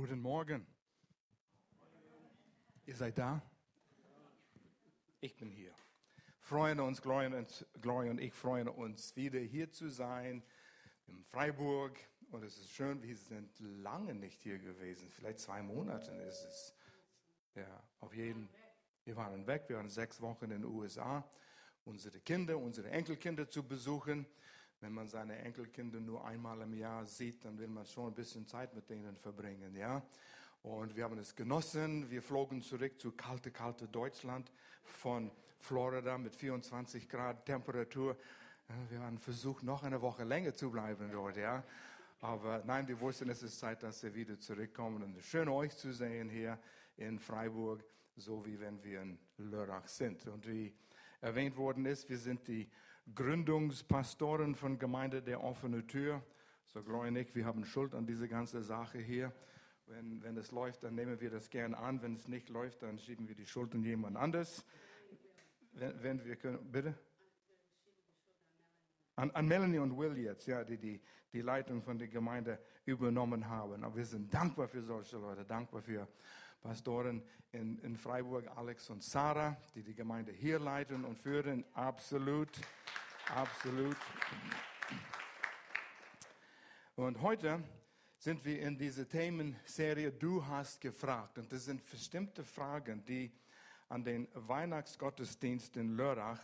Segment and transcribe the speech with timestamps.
[0.00, 0.66] Guten Morgen.
[2.86, 3.42] Ihr seid da?
[5.20, 5.74] Ich bin hier.
[6.38, 10.42] Freuen uns, Gloria und, Gloria und ich freuen uns, wieder hier zu sein
[11.06, 11.98] in Freiburg.
[12.30, 15.10] Und es ist schön, wir sind lange nicht hier gewesen.
[15.10, 16.74] Vielleicht zwei Monate ist es.
[17.56, 18.72] Ja, auf jeden Fall.
[19.04, 21.30] Wir waren weg, wir waren sechs Wochen in den USA,
[21.84, 24.24] unsere Kinder, unsere Enkelkinder zu besuchen.
[24.80, 28.46] Wenn man seine Enkelkinder nur einmal im Jahr sieht, dann will man schon ein bisschen
[28.46, 30.02] Zeit mit denen verbringen, ja.
[30.62, 32.10] Und wir haben es genossen.
[32.10, 34.50] Wir flogen zurück zu kalte, kalte Deutschland
[34.82, 38.16] von Florida mit 24 Grad Temperatur.
[38.88, 41.62] Wir haben versucht, noch eine Woche länger zu bleiben dort, ja.
[42.22, 45.02] Aber nein, wir wussten, es ist Zeit, dass wir wieder zurückkommen.
[45.02, 46.58] Und schön, euch zu sehen hier
[46.96, 47.84] in Freiburg,
[48.16, 50.26] so wie wenn wir in Lörrach sind.
[50.26, 50.74] Und wie
[51.20, 52.70] erwähnt worden ist, wir sind die
[53.14, 56.22] Gründungspastoren von Gemeinde der offene Tür.
[56.66, 56.80] So
[57.10, 59.32] Nick, wir haben Schuld an diese ganze Sache hier.
[59.86, 62.00] Wenn, wenn es läuft, dann nehmen wir das gern an.
[62.02, 64.64] Wenn es nicht läuft, dann schieben wir die Schuld an jemand anders.
[65.72, 66.94] Wenn, wenn wir können, bitte?
[69.16, 71.00] An, an, Melanie und Will jetzt, ja, die, die
[71.32, 73.84] die Leitung von der Gemeinde übernommen haben.
[73.84, 76.08] Aber wir sind dankbar für solche Leute, dankbar für
[76.60, 77.22] Pastoren
[77.52, 81.64] in, in Freiburg, Alex und Sarah, die die Gemeinde hier leiten und führen.
[81.72, 82.50] Absolut,
[83.34, 83.96] absolut.
[86.96, 87.62] Und heute
[88.18, 91.38] sind wir in dieser Themenserie Du hast gefragt.
[91.38, 93.32] Und das sind bestimmte Fragen, die
[93.88, 96.40] an den Weihnachtsgottesdienst in Lörrach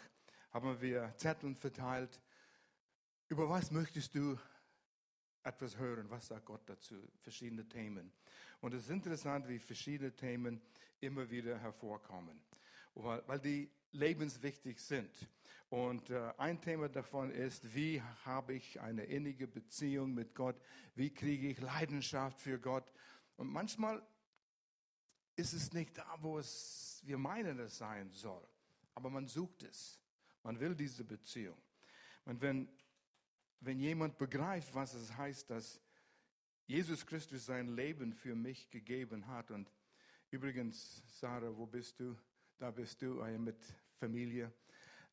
[0.52, 2.20] haben wir Zetteln verteilt.
[3.28, 4.38] Über was möchtest du
[5.46, 6.10] etwas hören.
[6.10, 6.96] Was sagt Gott dazu?
[7.20, 8.12] Verschiedene Themen.
[8.60, 10.60] Und es ist interessant, wie verschiedene Themen
[11.00, 12.40] immer wieder hervorkommen,
[12.94, 15.10] weil, die lebenswichtig sind.
[15.68, 20.60] Und äh, ein Thema davon ist, wie habe ich eine innige Beziehung mit Gott?
[20.94, 22.92] Wie kriege ich Leidenschaft für Gott?
[23.36, 24.06] Und manchmal
[25.34, 28.46] ist es nicht da, wo es wir meinen, es sein soll.
[28.94, 30.00] Aber man sucht es.
[30.42, 31.60] Man will diese Beziehung.
[32.24, 32.68] Und wenn
[33.60, 35.80] wenn jemand begreift, was es heißt, dass
[36.66, 39.50] Jesus Christus sein Leben für mich gegeben hat.
[39.50, 39.70] Und
[40.30, 42.16] übrigens, Sarah, wo bist du?
[42.58, 43.56] Da bist du mit
[43.98, 44.52] Familie.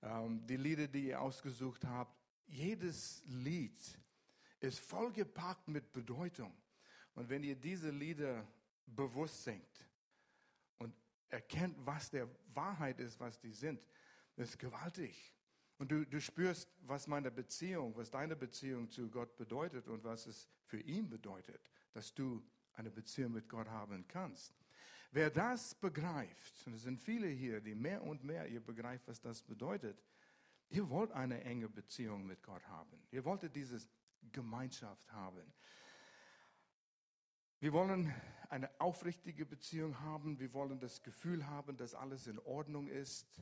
[0.04, 2.16] Ähm, die Lieder, die ihr ausgesucht habt,
[2.48, 3.80] jedes Lied
[4.60, 6.54] ist vollgepackt mit Bedeutung.
[7.16, 8.46] Und wenn ihr diese Lieder
[8.86, 9.88] bewusst singt
[10.78, 10.94] und
[11.30, 13.82] erkennt, was der Wahrheit ist, was die sind,
[14.36, 15.34] das ist gewaltig.
[15.78, 20.28] Und du, du spürst, was meine Beziehung, was deine Beziehung zu Gott bedeutet und was
[20.28, 22.44] es für ihn bedeutet, dass du
[22.74, 24.63] eine Beziehung mit Gott haben kannst.
[25.14, 29.22] Wer das begreift, und es sind viele hier, die mehr und mehr ihr begreift, was
[29.22, 30.04] das bedeutet,
[30.70, 32.98] ihr wollt eine enge Beziehung mit Gott haben.
[33.12, 33.78] Ihr wolltet diese
[34.32, 35.54] Gemeinschaft haben.
[37.60, 38.12] Wir wollen
[38.50, 40.40] eine aufrichtige Beziehung haben.
[40.40, 43.40] Wir wollen das Gefühl haben, dass alles in Ordnung ist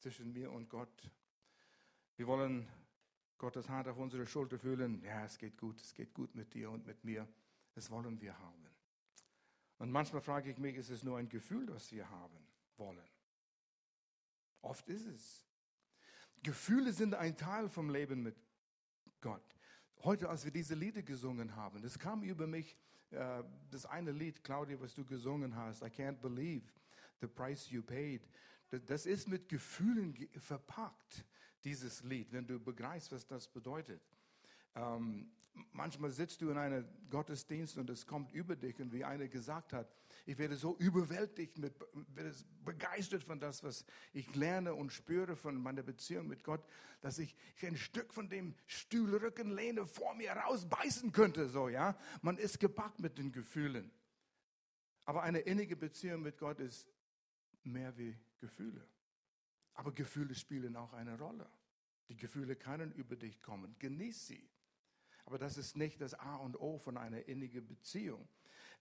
[0.00, 1.10] zwischen mir und Gott.
[2.16, 2.68] Wir wollen
[3.38, 5.02] Gottes Hand auf unsere Schulter fühlen.
[5.02, 7.26] Ja, es geht gut, es geht gut mit dir und mit mir.
[7.72, 8.75] Das wollen wir haben.
[9.78, 12.46] Und manchmal frage ich mich, ist es nur ein Gefühl, das wir haben
[12.76, 13.08] wollen?
[14.62, 15.44] Oft ist es.
[16.42, 18.36] Gefühle sind ein Teil vom Leben mit
[19.20, 19.42] Gott.
[20.02, 22.76] Heute, als wir diese Lieder gesungen haben, das kam über mich,
[23.10, 26.64] äh, das eine Lied, Claudia, was du gesungen hast, I can't believe
[27.20, 28.28] the price you paid.
[28.70, 31.24] Das ist mit Gefühlen verpackt,
[31.64, 34.02] dieses Lied, wenn du begreifst, was das bedeutet.
[34.76, 35.30] Ähm,
[35.72, 39.72] manchmal sitzt du in einem Gottesdienst und es kommt über dich und wie einer gesagt
[39.72, 39.90] hat,
[40.26, 41.74] ich werde so überwältigt, mit,
[42.14, 42.34] werde
[42.64, 46.64] begeistert von das, was ich lerne und spüre von meiner Beziehung mit Gott,
[47.00, 51.96] dass ich, ich ein Stück von dem Stuhlrücken lehne vor mir rausbeißen könnte, so, ja.
[52.22, 53.90] Man ist gepackt mit den Gefühlen.
[55.04, 56.88] Aber eine innige Beziehung mit Gott ist
[57.62, 58.86] mehr wie Gefühle.
[59.74, 61.48] Aber Gefühle spielen auch eine Rolle.
[62.08, 63.76] Die Gefühle können über dich kommen.
[63.78, 64.48] Genieß sie.
[65.26, 68.26] Aber das ist nicht das A und O von einer innigen Beziehung.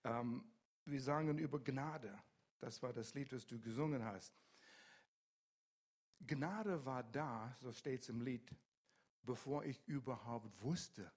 [0.03, 0.43] Ähm,
[0.85, 2.17] wir sagen über Gnade.
[2.59, 4.33] Das war das Lied, das du gesungen hast.
[6.25, 8.55] Gnade war da, so steht es im Lied,
[9.23, 11.11] bevor ich überhaupt wusste,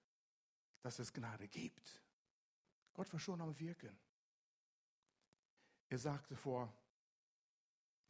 [0.81, 2.03] dass es Gnade gibt.
[2.93, 3.97] Gott war schon am Wirken.
[5.87, 6.73] Er sagte vor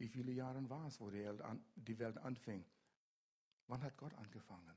[0.00, 2.64] wie viele Jahre war es, wo die Welt anfing?
[3.66, 4.74] Wann hat Gott angefangen?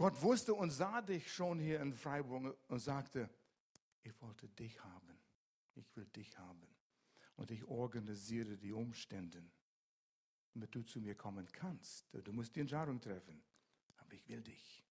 [0.00, 3.28] Gott wusste und sah dich schon hier in Freiburg und sagte,
[4.02, 5.18] ich wollte dich haben.
[5.74, 6.66] Ich will dich haben.
[7.36, 9.44] Und ich organisiere die Umstände,
[10.54, 12.06] damit du zu mir kommen kannst.
[12.24, 13.42] Du musst die Entscheidung treffen.
[13.98, 14.82] Aber ich will dich.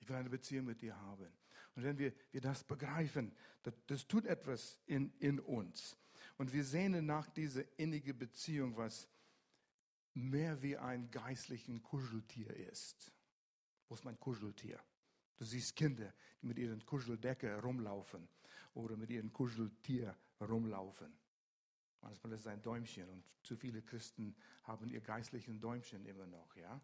[0.00, 1.32] Ich will eine Beziehung mit dir haben.
[1.74, 5.96] Und wenn wir, wir das begreifen, das, das tut etwas in, in uns.
[6.36, 9.08] Und wir sehnen nach dieser innigen Beziehung, was
[10.12, 13.15] mehr wie ein geistlichen Kuscheltier ist.
[13.88, 14.80] Wo ist mein Kuscheltier?
[15.36, 18.28] Du siehst Kinder, die mit ihren Kuscheldecke rumlaufen
[18.74, 21.12] oder mit ihrem Kuscheltier rumlaufen.
[22.00, 24.34] Manchmal ist es ein Däumchen und zu viele Christen
[24.64, 26.80] haben ihr geistlichen Däumchen immer noch, ja.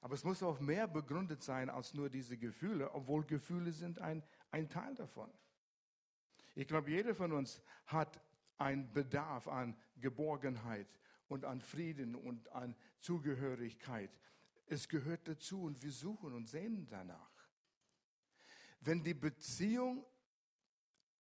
[0.00, 4.22] Aber es muss auch mehr begründet sein als nur diese Gefühle, obwohl Gefühle sind ein,
[4.50, 5.30] ein Teil davon.
[6.54, 8.20] Ich glaube, jeder von uns hat
[8.58, 10.86] einen Bedarf an Geborgenheit
[11.28, 14.10] und an Frieden und an Zugehörigkeit.
[14.70, 17.48] Es gehört dazu und wir suchen und sehnen danach.
[18.80, 20.04] Wenn die Beziehung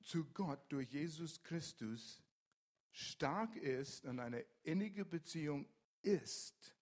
[0.01, 2.21] zu Gott durch Jesus Christus
[2.91, 5.67] stark ist und eine innige Beziehung
[6.01, 6.75] ist,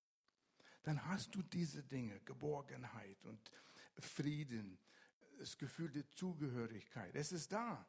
[0.83, 3.51] dann hast du diese Dinge, Geborgenheit und
[3.99, 4.77] Frieden,
[5.37, 7.15] das Gefühl der Zugehörigkeit.
[7.15, 7.87] Es ist da.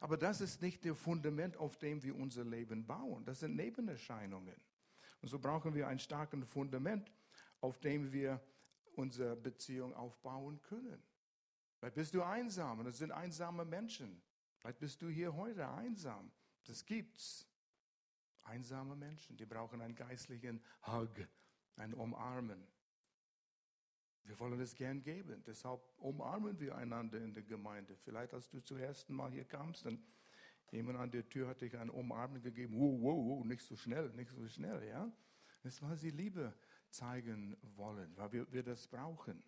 [0.00, 3.24] Aber das ist nicht der Fundament, auf dem wir unser Leben bauen.
[3.24, 4.56] Das sind Nebenerscheinungen.
[5.22, 7.10] Und so brauchen wir ein starkes Fundament,
[7.60, 8.40] auf dem wir
[8.94, 11.02] unsere Beziehung aufbauen können.
[11.78, 14.22] Vielleicht bist du einsam und es sind einsame Menschen.
[14.58, 16.30] Vielleicht bist du hier heute einsam.
[16.64, 17.46] Das gibt's.
[18.42, 21.10] Einsame Menschen, die brauchen einen geistlichen Hug,
[21.74, 22.64] ein Umarmen.
[24.22, 25.42] Wir wollen es gern geben.
[25.44, 27.96] Deshalb umarmen wir einander in der Gemeinde.
[27.96, 30.04] Vielleicht, als du zum ersten Mal hier kamst, dann
[30.70, 32.76] jemand an der Tür hat dich ein Umarmen gegeben.
[32.78, 35.10] Wow, wow, wow, nicht so schnell, nicht so schnell, ja.
[35.62, 36.54] Das ist, weil sie Liebe
[36.96, 39.42] zeigen wollen, weil wir, wir das brauchen.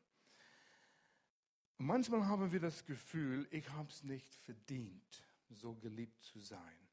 [1.78, 6.88] Manchmal haben wir das Gefühl, ich habe es nicht verdient, so geliebt zu sein.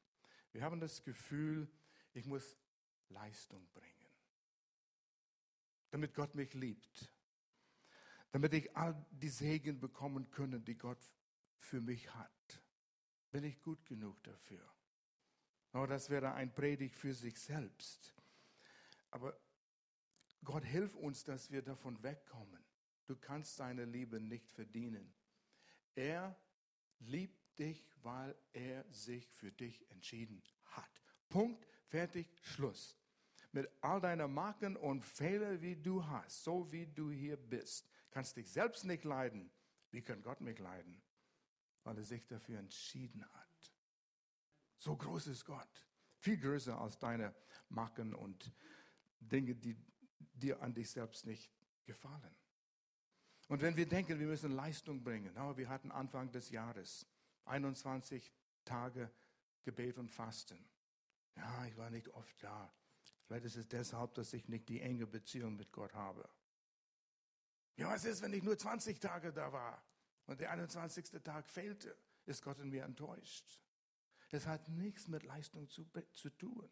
[0.52, 1.68] Wir haben das Gefühl,
[2.14, 2.56] ich muss
[3.08, 4.08] Leistung bringen,
[5.90, 7.12] damit Gott mich liebt,
[8.30, 11.10] damit ich all die Segen bekommen können, die Gott
[11.58, 12.62] für mich hat.
[13.30, 14.64] Bin ich gut genug dafür?
[15.72, 18.14] Oh, das wäre ein Predigt für sich selbst.
[19.10, 19.36] Aber
[20.44, 22.64] Gott hilft uns, dass wir davon wegkommen.
[23.06, 25.14] Du kannst seine Liebe nicht verdienen.
[25.94, 26.36] Er
[26.98, 31.02] liebt dich, weil er sich für dich entschieden hat.
[31.28, 32.96] Punkt, fertig, Schluss.
[33.52, 38.36] Mit all deinen Marken und Fehlern, wie du hast, so wie du hier bist, kannst
[38.36, 39.50] dich selbst nicht leiden.
[39.90, 41.00] Wie kann Gott mich leiden?
[41.84, 43.74] Weil er sich dafür entschieden hat.
[44.76, 45.86] So groß ist Gott.
[46.18, 47.34] Viel größer als deine
[47.68, 48.52] Marken und
[49.20, 49.76] Dinge, die
[50.18, 51.50] dir an dich selbst nicht
[51.84, 52.34] gefallen.
[53.48, 57.06] Und wenn wir denken, wir müssen Leistung bringen, wir hatten Anfang des Jahres
[57.44, 58.32] 21
[58.64, 59.10] Tage
[59.62, 60.58] Gebet und Fasten.
[61.36, 62.72] Ja, ich war nicht oft da.
[63.24, 66.28] Vielleicht ist es deshalb, dass ich nicht die enge Beziehung mit Gott habe.
[67.76, 69.84] Ja, was ist, wenn ich nur 20 Tage da war
[70.26, 71.22] und der 21.
[71.22, 71.96] Tag fehlte?
[72.24, 73.60] Ist Gott in mir enttäuscht?
[74.30, 76.68] Es hat nichts mit Leistung zu, zu tun.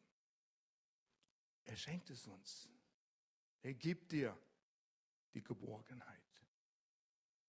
[1.64, 2.68] Er schenkt es uns.
[3.64, 4.38] Er gibt dir
[5.32, 6.22] die Geborgenheit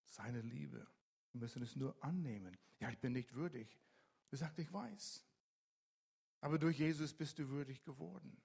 [0.05, 0.87] seine Liebe.
[1.33, 2.57] Wir müssen es nur annehmen.
[2.79, 3.77] Ja, ich bin nicht würdig.
[4.31, 5.25] Er sagt, ich weiß.
[6.39, 8.41] Aber durch Jesus bist du würdig geworden.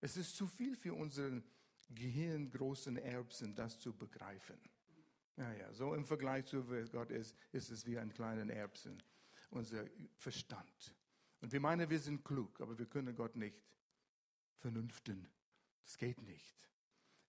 [0.00, 1.44] Es ist zu viel für unseren
[1.90, 4.58] gehirngroßen Erbsen, das zu begreifen.
[5.36, 9.02] Ja, ja, so im Vergleich zu wer Gott ist, ist es wie ein kleiner Erbsen,
[9.50, 9.84] unser
[10.14, 10.96] Verstand.
[11.42, 13.60] Und wir meinen, wir sind klug, aber wir können Gott nicht
[14.56, 15.28] vernünften.
[15.84, 16.69] Das geht nicht.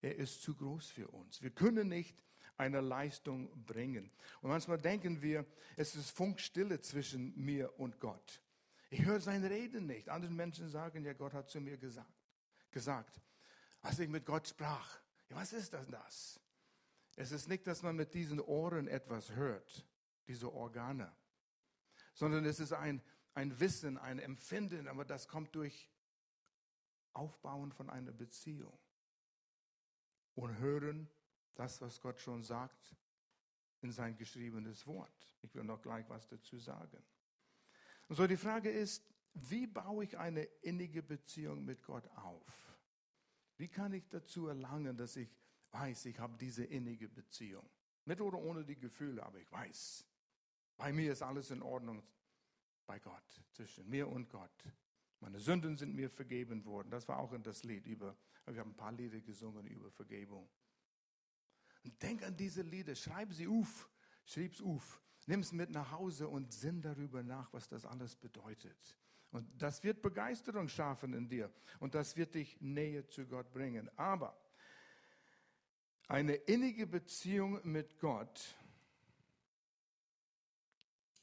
[0.02, 1.42] Er ist zu groß für uns.
[1.42, 2.18] Wir können nicht
[2.58, 4.12] eine Leistung bringen.
[4.42, 8.42] Und manchmal denken wir, es ist Funkstille zwischen mir und Gott.
[8.90, 10.10] Ich höre sein Reden nicht.
[10.10, 12.12] Andere Menschen sagen, ja, Gott hat zu mir gesagt,
[12.72, 13.22] gesagt,
[13.82, 15.00] als ich mit Gott sprach.
[15.30, 16.40] Ja, was ist das, das?
[17.16, 19.86] Es ist nicht, dass man mit diesen Ohren etwas hört,
[20.28, 21.12] diese Organe,
[22.14, 23.02] sondern es ist ein,
[23.34, 25.90] ein Wissen, ein Empfinden, aber das kommt durch
[27.14, 28.78] Aufbauen von einer Beziehung
[30.36, 31.10] und Hören
[31.56, 32.96] das, was Gott schon sagt
[33.82, 35.36] in sein geschriebenes Wort.
[35.42, 37.04] Ich will noch gleich was dazu sagen.
[38.08, 42.78] Und so die Frage ist, wie baue ich eine innige Beziehung mit Gott auf?
[43.58, 45.30] Wie kann ich dazu erlangen, dass ich
[45.72, 47.70] weiß, ich habe diese innige Beziehung?
[48.06, 50.06] Mit oder ohne die Gefühle, aber ich weiß,
[50.76, 52.04] bei mir ist alles in Ordnung
[52.86, 54.64] bei Gott, zwischen mir und Gott.
[55.22, 56.90] Meine Sünden sind mir vergeben worden.
[56.90, 60.50] Das war auch in das Lied über, wir haben ein paar Lieder gesungen über Vergebung.
[61.84, 63.90] Und denk an diese Lieder, schreib sie auf,
[64.26, 68.98] schreib's auf, nimm es mit nach Hause und sinn darüber nach, was das alles bedeutet.
[69.32, 73.90] Und das wird Begeisterung schaffen in dir und das wird dich näher zu Gott bringen.
[73.98, 74.36] Aber
[76.08, 78.56] eine innige Beziehung mit Gott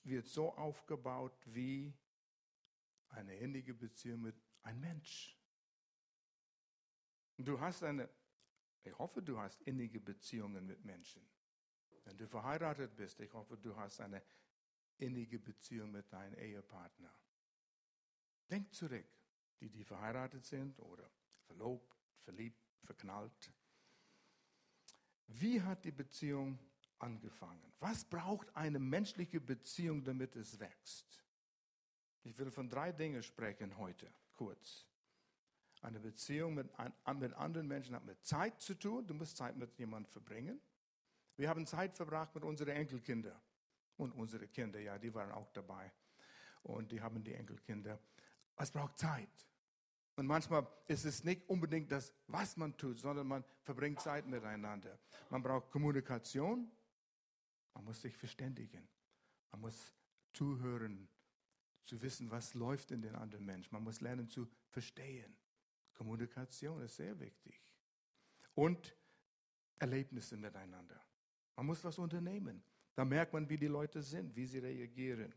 [0.04, 1.92] wird so aufgebaut wie
[3.10, 5.36] eine innige Beziehung mit einem Mensch.
[7.36, 8.08] Du hast eine,
[8.82, 11.22] ich hoffe, du hast innige Beziehungen mit Menschen.
[12.04, 14.22] Wenn du verheiratet bist, ich hoffe, du hast eine
[14.98, 17.14] innige Beziehung mit deinem Ehepartner.
[18.50, 19.06] Denk zurück,
[19.60, 21.08] die, die verheiratet sind oder
[21.46, 23.52] verlobt, verliebt, verknallt.
[25.26, 26.58] Wie hat die Beziehung
[26.98, 27.72] angefangen?
[27.78, 31.22] Was braucht eine menschliche Beziehung, damit es wächst?
[32.25, 34.87] Ich will von drei Dingen sprechen heute, kurz.
[35.80, 36.68] Eine Beziehung mit,
[37.18, 39.06] mit anderen Menschen hat mit Zeit zu tun.
[39.06, 40.60] Du musst Zeit mit jemandem verbringen.
[41.37, 43.40] Wir haben Zeit verbracht mit unseren Enkelkindern.
[43.96, 45.92] Und unsere Kinder, ja, die waren auch dabei.
[46.62, 47.98] Und die haben die Enkelkinder.
[48.56, 49.46] Es braucht Zeit.
[50.16, 54.98] Und manchmal ist es nicht unbedingt das, was man tut, sondern man verbringt Zeit miteinander.
[55.30, 56.70] Man braucht Kommunikation.
[57.75, 58.88] Man muss sich verständigen.
[59.52, 59.94] Man muss
[60.32, 61.08] zuhören,
[61.85, 63.73] zu wissen, was läuft in den anderen Menschen.
[63.73, 65.37] Man muss lernen zu verstehen.
[65.94, 67.61] Kommunikation ist sehr wichtig.
[68.54, 68.97] Und
[69.78, 71.00] Erlebnisse miteinander.
[71.56, 72.62] Man muss was unternehmen.
[72.94, 75.35] Da merkt man, wie die Leute sind, wie sie reagieren.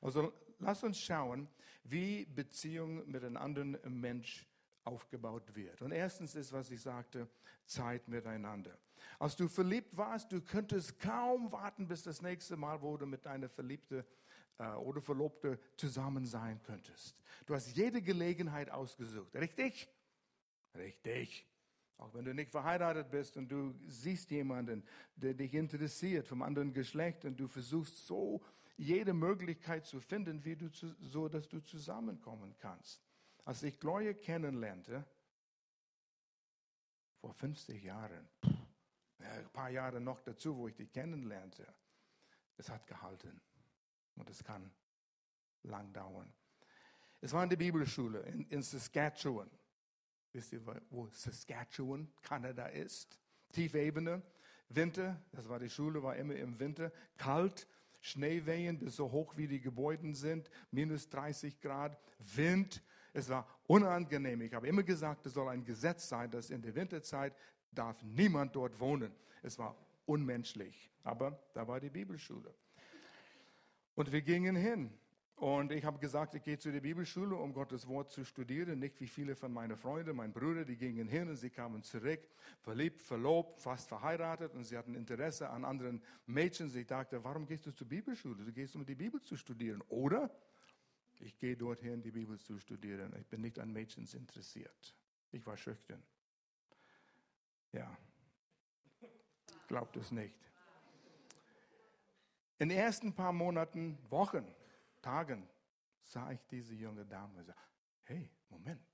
[0.00, 1.48] Also lass uns schauen,
[1.84, 4.46] wie Beziehung mit einem anderen Mensch
[4.84, 5.80] aufgebaut wird.
[5.82, 7.28] Und erstens ist, was ich sagte,
[7.64, 8.76] Zeit miteinander.
[9.18, 13.24] Als du verliebt warst, du könntest kaum warten, bis das nächste Mal, wo du mit
[13.26, 14.04] deiner Verliebte
[14.58, 17.16] oder Verlobte zusammen sein könntest.
[17.46, 19.88] Du hast jede Gelegenheit ausgesucht, richtig?
[20.76, 21.46] Richtig.
[21.96, 24.84] Auch wenn du nicht verheiratet bist und du siehst jemanden,
[25.16, 28.42] der dich interessiert vom anderen Geschlecht und du versuchst so
[28.76, 33.00] jede Möglichkeit zu finden, wie du zu, so, dass du zusammenkommen kannst.
[33.44, 35.04] Als ich Gloria kennenlernte,
[37.20, 38.28] vor 50 Jahren,
[39.18, 41.66] ein paar Jahre noch dazu, wo ich dich kennenlernte,
[42.56, 43.40] es hat gehalten
[44.16, 44.70] und es kann
[45.62, 46.32] lang dauern.
[47.20, 49.50] Es war in der Bibelschule in, in Saskatchewan.
[50.32, 53.18] Wisst ihr, wo Saskatchewan, Kanada ist?
[53.52, 54.20] Tiefebene,
[54.68, 57.68] Winter, das war die Schule, war immer im Winter, kalt,
[58.00, 62.82] Schneewehen bis so hoch wie die Gebäude sind, minus 30 Grad, Wind.
[63.14, 64.42] Es war unangenehm.
[64.42, 67.34] Ich habe immer gesagt, es soll ein Gesetz sein, dass in der Winterzeit
[67.72, 69.10] darf niemand dort wohnen.
[69.42, 70.90] Es war unmenschlich.
[71.02, 72.52] Aber da war die Bibelschule.
[73.94, 74.92] Und wir gingen hin.
[75.36, 78.78] Und ich habe gesagt, ich gehe zu der Bibelschule, um Gottes Wort zu studieren.
[78.78, 82.20] Nicht wie viele von meinen Freunden, mein Bruder, die gingen hin und sie kamen zurück,
[82.60, 86.74] verliebt, verlobt, fast verheiratet und sie hatten Interesse an anderen Mädchen.
[86.76, 88.44] Ich dachte, warum gehst du zur Bibelschule?
[88.44, 89.82] Du gehst, um die Bibel zu studieren.
[89.88, 90.30] Oder
[91.18, 93.12] ich gehe dorthin, die Bibel zu studieren.
[93.18, 94.94] Ich bin nicht an Mädchen interessiert.
[95.32, 96.02] Ich war schüchtern.
[97.72, 97.98] Ja,
[99.66, 100.43] glaubt es nicht.
[102.58, 104.46] In den ersten paar Monaten, Wochen,
[105.02, 105.48] Tagen
[106.02, 107.62] sah ich diese junge Dame und sagte,
[108.04, 108.86] hey, Moment.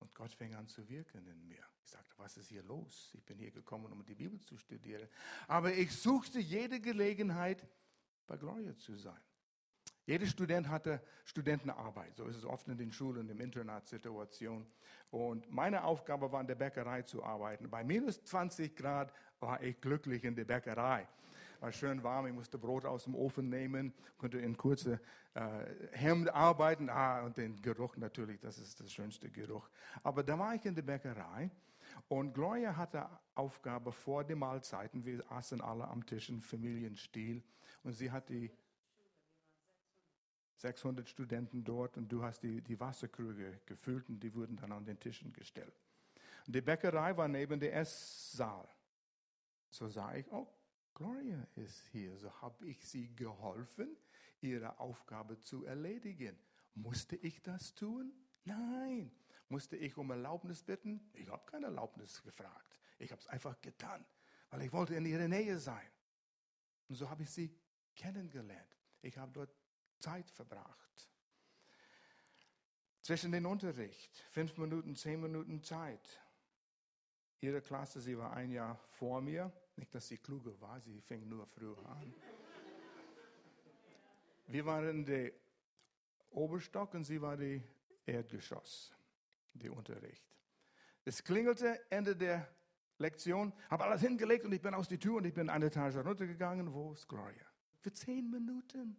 [0.00, 1.64] Und Gott fing an zu wirken in mir.
[1.82, 3.12] Ich sagte, was ist hier los?
[3.14, 5.08] Ich bin hier gekommen, um die Bibel zu studieren.
[5.48, 7.66] Aber ich suchte jede Gelegenheit,
[8.26, 9.20] bei Gloria zu sein.
[10.04, 12.16] Jeder Student hatte Studentenarbeit.
[12.16, 14.66] So ist es oft in den Schulen, in Internatssituationen.
[15.10, 17.68] Und meine Aufgabe war, in der Bäckerei zu arbeiten.
[17.68, 21.08] Bei minus 20 Grad war ich glücklich in der Bäckerei
[21.60, 25.00] war schön warm, ich musste Brot aus dem Ofen nehmen, konnte in kurze
[25.34, 25.40] äh,
[25.92, 26.88] Hemd arbeiten.
[26.88, 29.68] Ah, und den Geruch natürlich, das ist das schönste Geruch.
[30.02, 31.50] Aber da war ich in der Bäckerei
[32.08, 37.42] und Gloria hatte Aufgabe vor den Mahlzeiten, wir aßen alle am Tisch in Familienstil
[37.82, 38.50] und sie hat die
[40.56, 44.84] 600 Studenten dort und du hast die, die Wasserkrüge gefüllt und die wurden dann an
[44.84, 45.74] den Tischen gestellt.
[46.46, 48.66] Die Bäckerei war neben dem Esssaal.
[49.70, 50.48] So sah ich, oh,
[50.98, 53.96] Gloria ist hier, so habe ich sie geholfen,
[54.40, 56.36] ihre Aufgabe zu erledigen.
[56.74, 58.12] Musste ich das tun?
[58.44, 59.12] Nein.
[59.48, 61.08] Musste ich um Erlaubnis bitten?
[61.14, 62.80] Ich habe keine Erlaubnis gefragt.
[62.98, 64.04] Ich habe es einfach getan,
[64.50, 65.88] weil ich wollte in ihrer Nähe sein.
[66.88, 67.56] Und so habe ich sie
[67.94, 68.76] kennengelernt.
[69.00, 69.54] Ich habe dort
[70.00, 71.08] Zeit verbracht.
[73.02, 76.20] Zwischen den Unterricht, fünf Minuten, zehn Minuten Zeit.
[77.40, 81.28] Ihre Klasse, sie war ein Jahr vor mir, nicht, dass sie kluger war, sie fing
[81.28, 82.14] nur früher an.
[84.46, 85.32] Wir waren der
[86.30, 87.62] Oberstock und sie war die
[88.06, 88.94] Erdgeschoss,
[89.52, 90.24] der Unterricht.
[91.04, 92.48] Es klingelte Ende der
[92.98, 95.96] Lektion, habe alles hingelegt und ich bin aus die Tür und ich bin eine Etage
[95.96, 96.72] runtergegangen.
[96.72, 97.46] Wo ist Gloria?
[97.80, 98.96] Für zehn Minuten.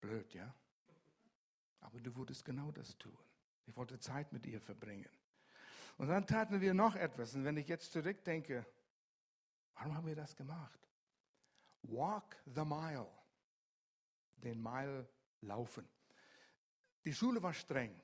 [0.00, 0.54] Blöd, ja?
[1.80, 3.16] Aber du würdest genau das tun.
[3.66, 5.10] Ich wollte Zeit mit ihr verbringen.
[5.96, 7.34] Und dann taten wir noch etwas.
[7.34, 8.66] Und wenn ich jetzt zurückdenke,
[9.76, 10.80] Warum haben wir das gemacht?
[11.82, 13.06] Walk the mile.
[14.38, 15.08] den Mile
[15.40, 15.88] laufen.
[17.04, 17.94] Die Schule war streng.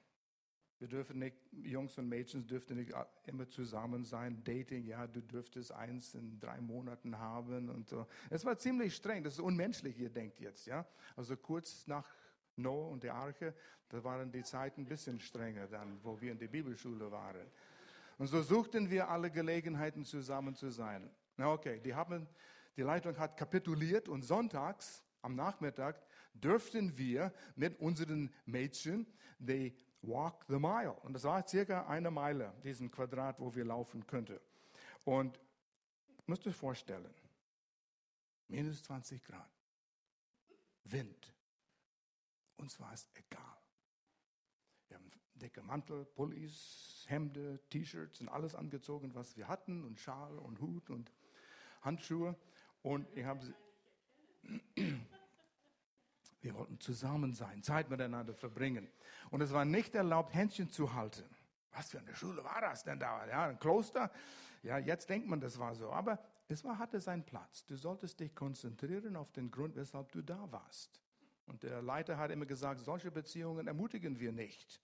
[0.79, 2.93] Wir dürfen nicht, Jungs und Mädchen dürften nicht
[3.27, 4.43] immer zusammen sein.
[4.43, 8.07] Dating, ja, du dürftest eins in drei Monaten haben und so.
[8.31, 9.23] Es war ziemlich streng.
[9.23, 10.85] Das ist unmenschlich, ihr denkt jetzt, ja.
[11.15, 12.05] Also kurz nach
[12.57, 13.55] Noah und der Arche,
[13.91, 17.47] da waren die Zeiten ein bisschen strenger dann, wo wir in der Bibelschule waren.
[18.19, 21.09] Und so suchten wir alle Gelegenheiten zusammen zu sein.
[21.43, 22.29] Na okay, die haben,
[22.77, 26.01] die Leitung hat kapituliert und sonntags am Nachmittag
[26.35, 29.09] dürften wir mit unseren Mädchen
[29.41, 30.93] die Walk the Mile.
[31.03, 34.39] Und das war circa eine Meile, diesen Quadrat, wo wir laufen könnten.
[35.03, 35.41] Und
[36.27, 37.13] musst du dir vorstellen,
[38.47, 39.51] minus 20 Grad,
[40.85, 41.35] Wind.
[42.55, 43.59] Uns war es egal.
[44.87, 50.39] Wir haben dicke Mantel, Pullis, Hemde, T-Shirts und alles angezogen, was wir hatten und Schal
[50.39, 51.11] und Hut und
[51.83, 52.37] Handschuhe.
[52.83, 53.41] Und ich habe
[56.43, 58.91] wir wollten zusammen sein, Zeit miteinander verbringen.
[59.31, 61.25] Und es war nicht erlaubt, Händchen zu halten.
[61.73, 63.27] Was für eine Schule war das denn da?
[63.27, 64.11] Ja, ein Kloster?
[64.63, 65.91] Ja, jetzt denkt man, das war so.
[65.91, 66.19] Aber
[66.49, 67.65] es war, hatte seinen Platz.
[67.65, 71.01] Du solltest dich konzentrieren auf den Grund, weshalb du da warst.
[71.47, 74.81] Und der Leiter hat immer gesagt, solche Beziehungen ermutigen wir nicht.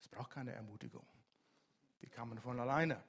[0.00, 1.06] Es braucht keine Ermutigung.
[2.02, 3.02] Die kamen von alleine.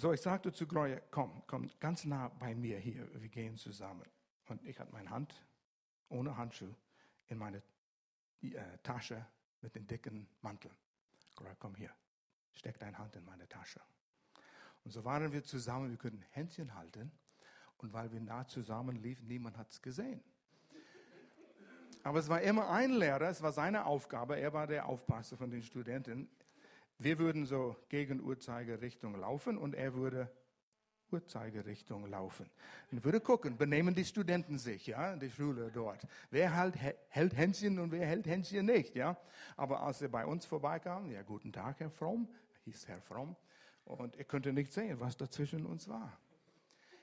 [0.00, 4.08] So, ich sagte zu Gloria, komm, komm ganz nah bei mir hier, wir gehen zusammen.
[4.48, 5.34] Und ich hatte meine Hand
[6.08, 6.74] ohne Handschuh
[7.28, 7.62] in meine
[8.40, 9.26] äh, Tasche
[9.60, 10.70] mit dem dicken Mantel.
[11.36, 11.90] Gloria, komm hier,
[12.54, 13.82] steck deine Hand in meine Tasche.
[14.84, 17.12] Und so waren wir zusammen, wir könnten Händchen halten.
[17.76, 20.24] Und weil wir nah zusammen liefen, niemand hat es gesehen.
[22.04, 25.50] Aber es war immer ein Lehrer, es war seine Aufgabe, er war der Aufpasser von
[25.50, 26.30] den Studenten.
[27.00, 30.30] Wir würden so gegen Uhrzeigerrichtung laufen und er würde
[31.10, 32.50] Uhrzeigerrichtung laufen.
[32.92, 36.06] Und würde gucken, benehmen die Studenten sich, ja, der Schule dort.
[36.30, 36.76] Wer halt,
[37.08, 39.16] hält Händchen und wer hält Händchen nicht, ja.
[39.56, 42.28] Aber als er bei uns vorbeikam, ja, guten Tag, Herr Fromm,
[42.66, 43.34] hieß Herr Fromm,
[43.86, 46.20] und er konnte nicht sehen, was dazwischen uns war.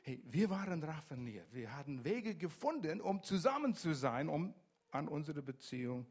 [0.03, 1.51] Hey, wir waren raffiniert.
[1.55, 4.53] Wir hatten Wege gefunden, um zusammen zu sein, um
[4.91, 6.05] an unserer Beziehung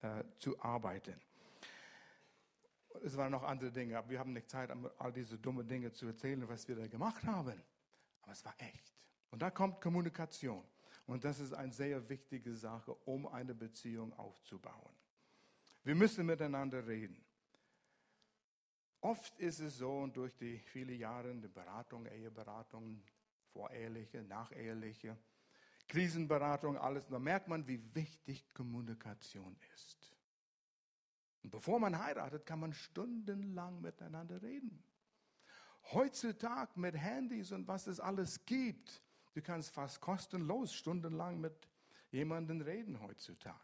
[0.00, 1.20] äh, zu arbeiten.
[3.04, 6.06] Es waren noch andere Dinge, aber wir haben nicht Zeit, all diese dummen Dinge zu
[6.06, 7.62] erzählen, was wir da gemacht haben.
[8.22, 8.92] Aber es war echt.
[9.30, 10.64] Und da kommt Kommunikation.
[11.06, 14.94] Und das ist eine sehr wichtige Sache, um eine Beziehung aufzubauen.
[15.82, 17.24] Wir müssen miteinander reden.
[19.00, 23.02] Oft ist es so, und durch die vielen Jahre der Beratung, Eheberatung,
[23.52, 25.16] voreheliche, nacheheliche,
[25.88, 30.14] Krisenberatung, alles, da merkt man, wie wichtig Kommunikation ist.
[31.42, 34.82] Und bevor man heiratet, kann man stundenlang miteinander reden.
[35.92, 39.02] Heutzutage mit Handys und was es alles gibt,
[39.34, 41.68] du kannst fast kostenlos stundenlang mit
[42.10, 43.58] jemandem reden heutzutage.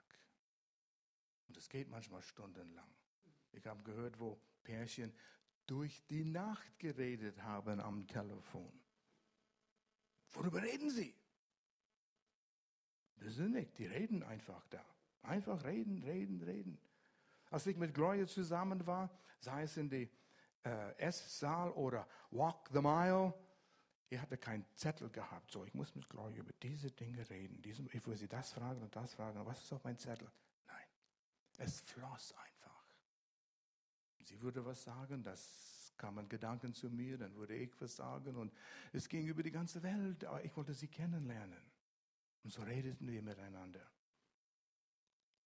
[1.49, 2.91] Und es geht manchmal stundenlang.
[3.53, 5.13] Ich habe gehört, wo Pärchen
[5.67, 8.73] durch die Nacht geredet haben am Telefon.
[10.31, 11.15] Worüber reden sie?
[13.17, 14.85] Wissen nicht, die reden einfach da.
[15.23, 16.79] Einfach reden, reden, reden.
[17.51, 20.11] Als ich mit Gloria zusammen war, sei es in die
[20.65, 23.33] äh, Esssaal oder Walk the Mile,
[24.09, 25.51] ich hatte keinen Zettel gehabt.
[25.51, 27.61] So, ich muss mit Gloria über diese Dinge reden.
[27.63, 29.45] Diesen, ich würde sie das fragen und das fragen.
[29.47, 30.31] Was ist auf meinem Zettel?
[30.67, 30.87] Nein,
[31.59, 32.87] es floss einfach.
[34.23, 38.53] Sie würde was sagen, das kamen Gedanken zu mir, dann würde ich was sagen und
[38.93, 41.63] es ging über die ganze Welt, aber ich wollte sie kennenlernen.
[42.43, 43.81] Und so redeten wir miteinander.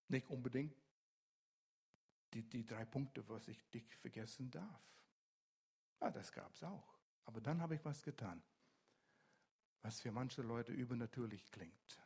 [0.09, 0.75] Nicht unbedingt
[2.33, 4.83] die, die drei Punkte, was ich dich vergessen darf.
[6.01, 6.99] Ja, das gab es auch.
[7.25, 8.43] Aber dann habe ich was getan,
[9.83, 12.01] was für manche Leute übernatürlich klingt.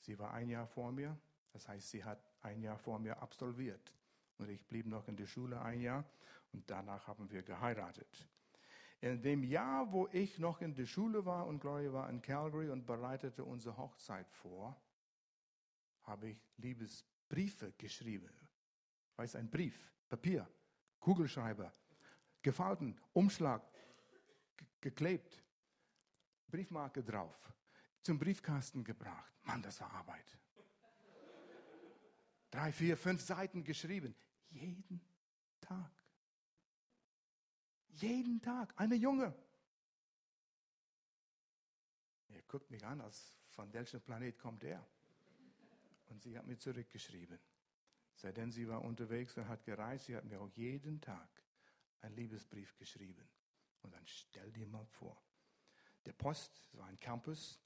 [0.00, 1.18] Sie war ein Jahr vor mir,
[1.52, 3.92] das heißt, sie hat ein Jahr vor mir absolviert.
[4.38, 6.04] Und ich blieb noch in der Schule ein Jahr
[6.52, 8.28] und danach haben wir geheiratet.
[9.00, 12.70] In dem Jahr, wo ich noch in der Schule war und Gloria war in Calgary
[12.70, 14.76] und bereitete unsere Hochzeit vor,
[16.02, 18.45] habe ich Liebesbriefe geschrieben
[19.16, 20.48] Weiß ein Brief, Papier,
[21.00, 21.72] Kugelschreiber,
[22.42, 23.62] gefalten, Umschlag,
[24.80, 25.42] geklebt,
[26.48, 27.52] Briefmarke drauf,
[28.02, 29.32] zum Briefkasten gebracht.
[29.44, 30.38] Mann, das war Arbeit.
[32.50, 34.14] Drei, vier, fünf Seiten geschrieben.
[34.50, 35.00] Jeden
[35.60, 35.90] Tag.
[37.88, 38.72] Jeden Tag.
[38.76, 39.34] Eine Junge.
[42.28, 44.86] Er guckt mich an, als von welchem Planet kommt er?
[46.08, 47.38] Und sie hat mir zurückgeschrieben.
[48.16, 51.28] Seitdem sie war unterwegs und hat gereist, sie hat mir auch jeden Tag
[52.00, 53.28] einen Liebesbrief geschrieben.
[53.82, 55.22] Und dann stell dir mal vor,
[56.06, 57.60] der Post, es war ein Campus,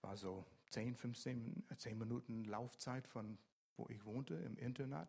[0.00, 3.38] War so 10, 15, 10 Minuten Laufzeit von
[3.76, 5.08] wo ich wohnte im Internat.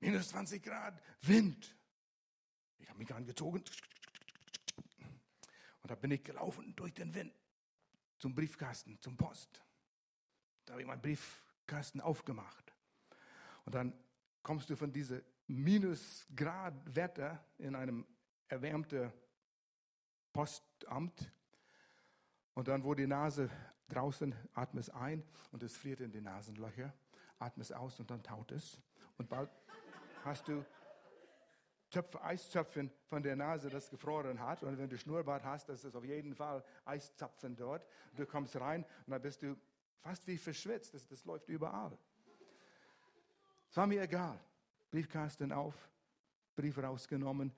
[0.00, 1.76] Minus 20 Grad, Wind.
[2.78, 3.62] Ich habe mich angezogen.
[5.82, 7.32] Und da bin ich gelaufen durch den Wind
[8.18, 9.62] zum Briefkasten, zum Post.
[10.64, 12.69] Da habe ich meinen Briefkasten aufgemacht.
[13.64, 13.92] Und dann
[14.42, 18.06] kommst du von diesem Minusgrad Wetter in einem
[18.48, 19.12] erwärmten
[20.32, 21.32] Postamt.
[22.54, 23.50] Und dann, wo die Nase
[23.88, 26.92] draußen, atme es ein und es friert in die Nasenlöcher,
[27.38, 28.80] atme es aus und dann taut es.
[29.18, 29.50] Und bald
[30.24, 30.64] hast du
[31.90, 34.62] Töpfe, Eiszapfen von der Nase, das gefroren hat.
[34.62, 37.84] Und wenn du Schnurrbart hast, das ist auf jeden Fall Eiszapfen dort.
[38.14, 39.56] Du kommst rein und dann bist du
[39.98, 40.94] fast wie verschwitzt.
[40.94, 41.98] Das, das läuft überall.
[43.70, 44.36] Es war mir egal.
[44.90, 45.74] Briefkasten auf,
[46.56, 47.52] Brief rausgenommen.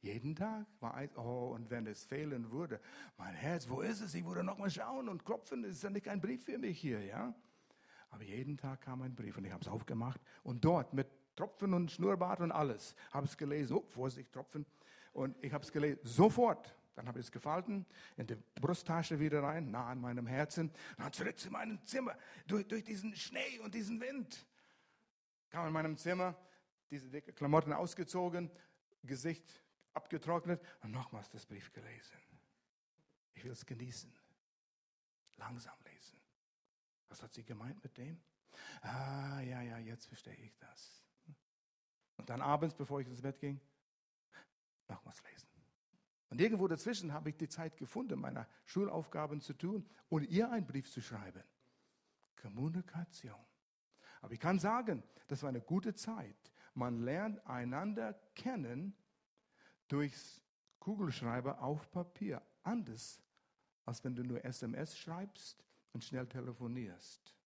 [0.00, 1.10] Jeden Tag war Eis.
[1.16, 2.80] Oh, und wenn es fehlen würde,
[3.18, 4.14] mein Herz, wo ist es?
[4.14, 5.62] Ich würde noch mal schauen und klopfen.
[5.64, 7.34] Es ist ja nicht ein Brief für mich hier, ja?
[8.10, 11.74] Aber jeden Tag kam ein Brief und ich habe es aufgemacht und dort mit Tropfen
[11.74, 12.94] und Schnurrbart und alles.
[13.12, 13.76] Habe es gelesen.
[13.76, 14.64] Oh, Vorsicht, Tropfen.
[15.12, 16.00] Und ich habe es gelesen.
[16.02, 16.74] Sofort.
[16.94, 17.86] Dann habe ich es gefalten,
[18.16, 20.70] in die Brusttasche wieder rein, nah an meinem Herzen.
[20.98, 24.46] Dann zurück zu meinem Zimmer, durch, durch diesen Schnee und diesen Wind.
[25.52, 26.34] Kam in meinem Zimmer,
[26.90, 28.50] diese dicke Klamotten ausgezogen,
[29.02, 29.62] Gesicht
[29.92, 32.16] abgetrocknet und nochmals das Brief gelesen.
[33.34, 34.10] Ich will es genießen.
[35.36, 36.18] Langsam lesen.
[37.08, 38.18] Was hat sie gemeint mit dem?
[38.80, 41.04] Ah, ja, ja, jetzt verstehe ich das.
[42.16, 43.60] Und dann abends, bevor ich ins Bett ging,
[44.88, 45.50] nochmals lesen.
[46.30, 50.66] Und irgendwo dazwischen habe ich die Zeit gefunden, meine Schulaufgaben zu tun und ihr einen
[50.66, 51.44] Brief zu schreiben.
[52.36, 53.51] Kommunikation.
[54.22, 56.52] Aber ich kann sagen, das war eine gute Zeit.
[56.74, 58.96] Man lernt einander kennen
[59.88, 60.40] durchs
[60.78, 62.40] Kugelschreiber auf Papier.
[62.62, 63.20] Anders,
[63.84, 67.36] als wenn du nur SMS schreibst und schnell telefonierst.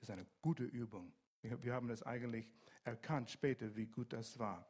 [0.00, 1.12] Das ist eine gute Übung.
[1.42, 2.46] Wir haben das eigentlich
[2.84, 4.68] erkannt später, wie gut das war.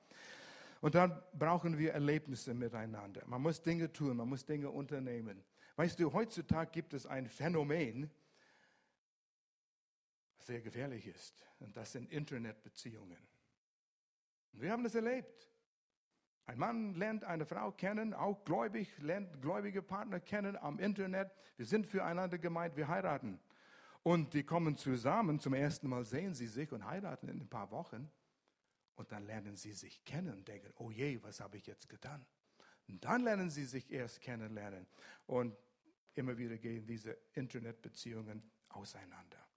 [0.81, 3.23] Und dann brauchen wir Erlebnisse miteinander.
[3.27, 5.43] Man muss Dinge tun, man muss Dinge unternehmen.
[5.77, 8.11] Weißt du, heutzutage gibt es ein Phänomen,
[10.49, 11.45] sehr gefährlich ist.
[11.61, 13.19] Und das sind Internetbeziehungen.
[14.53, 15.47] Und wir haben das erlebt.
[16.47, 21.31] Ein Mann lernt eine Frau kennen, auch gläubig, lernt gläubige Partner kennen am Internet.
[21.59, 23.39] Wir sind füreinander gemeint, wir heiraten.
[24.03, 27.71] Und die kommen zusammen, zum ersten Mal sehen sie sich und heiraten in ein paar
[27.71, 28.11] Wochen.
[28.95, 32.25] Und dann lernen sie sich kennen und denken, oh je, was habe ich jetzt getan?
[32.89, 34.87] Und dann lernen sie sich erst kennenlernen.
[35.27, 35.55] Und
[36.15, 39.48] immer wieder gehen diese Internetbeziehungen auseinander.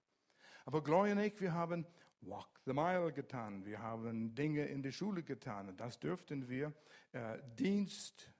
[0.64, 1.86] Aber Gloria und ich, wir haben
[2.20, 3.64] Walk the Mile getan.
[3.64, 5.76] Wir haben Dinge in der Schule getan.
[5.76, 6.72] Das dürften wir
[7.12, 8.30] äh, Dienst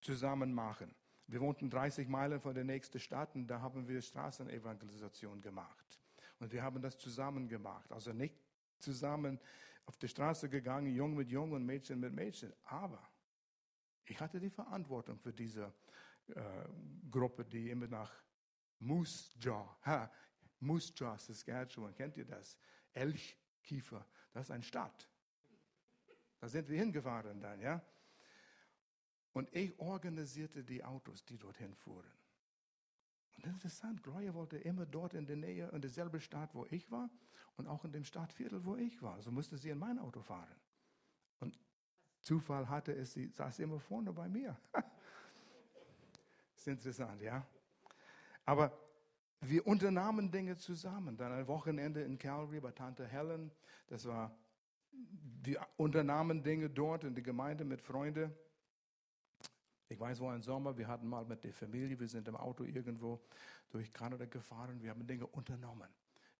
[0.00, 0.94] zusammen machen.
[1.26, 6.00] Wir wohnten 30 Meilen von der nächsten Stadt und da haben wir Straßenevangelisation gemacht.
[6.40, 7.92] Und wir haben das zusammen gemacht.
[7.92, 8.34] Also nicht
[8.78, 9.38] zusammen
[9.86, 12.52] auf die Straße gegangen, Jung mit Jung und Mädchen mit Mädchen.
[12.64, 13.02] Aber
[14.06, 15.72] ich hatte die Verantwortung für diese
[16.28, 16.40] äh,
[17.10, 18.12] Gruppe, die immer nach
[18.80, 20.10] Moose Jaw, ha,
[20.62, 22.56] Moose Saskatchewan, kennt ihr das?
[22.92, 25.08] Elchkiefer, das ist eine Stadt.
[26.40, 27.82] Da sind wir hingefahren dann, ja.
[29.32, 32.12] Und ich organisierte die Autos, die dorthin fuhren.
[33.36, 37.10] Und interessant, Gloria wollte immer dort in der Nähe, in derselben Stadt, wo ich war
[37.56, 39.20] und auch in dem Stadtviertel, wo ich war.
[39.22, 40.60] So musste sie in mein Auto fahren.
[41.40, 41.58] Und
[42.20, 44.56] Zufall hatte es, sie saß immer vorne bei mir.
[46.56, 47.44] ist interessant, ja.
[48.44, 48.81] Aber
[49.42, 51.16] wir unternahmen Dinge zusammen.
[51.16, 53.50] Dann ein Wochenende in Calgary bei Tante Helen.
[53.88, 54.34] Das war,
[55.42, 58.32] wir unternahmen Dinge dort in der Gemeinde mit Freunden.
[59.88, 62.64] Ich weiß, wo ein Sommer, wir hatten mal mit der Familie, wir sind im Auto
[62.64, 63.20] irgendwo
[63.68, 65.88] durch Kanada gefahren, wir haben Dinge unternommen.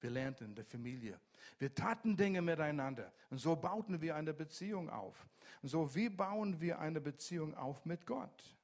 [0.01, 1.21] Wir lernten der Familie.
[1.59, 3.13] Wir taten Dinge miteinander.
[3.31, 5.27] Und so bauten wir eine Beziehung auf.
[5.61, 8.57] Und so, wie bauen wir eine Beziehung auf mit Gott?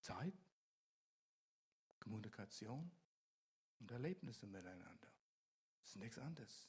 [0.00, 0.32] Zeit,
[2.00, 2.90] Kommunikation
[3.78, 5.08] und Erlebnisse miteinander.
[5.80, 6.68] Das ist nichts anderes.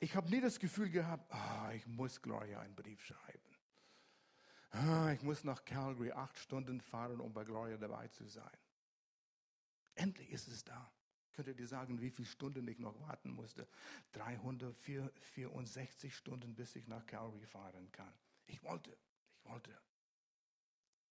[0.00, 3.48] Ich habe nie das Gefühl gehabt, oh, ich muss Gloria einen Brief schreiben.
[4.72, 8.56] Oh, ich muss nach Calgary acht Stunden fahren, um bei Gloria dabei zu sein.
[9.94, 10.92] Endlich ist es da.
[11.32, 13.66] Könnt ihr dir sagen, wie viele Stunden ich noch warten musste?
[14.12, 18.12] 364 Stunden, bis ich nach Calgary fahren kann.
[18.46, 19.76] Ich wollte, ich wollte.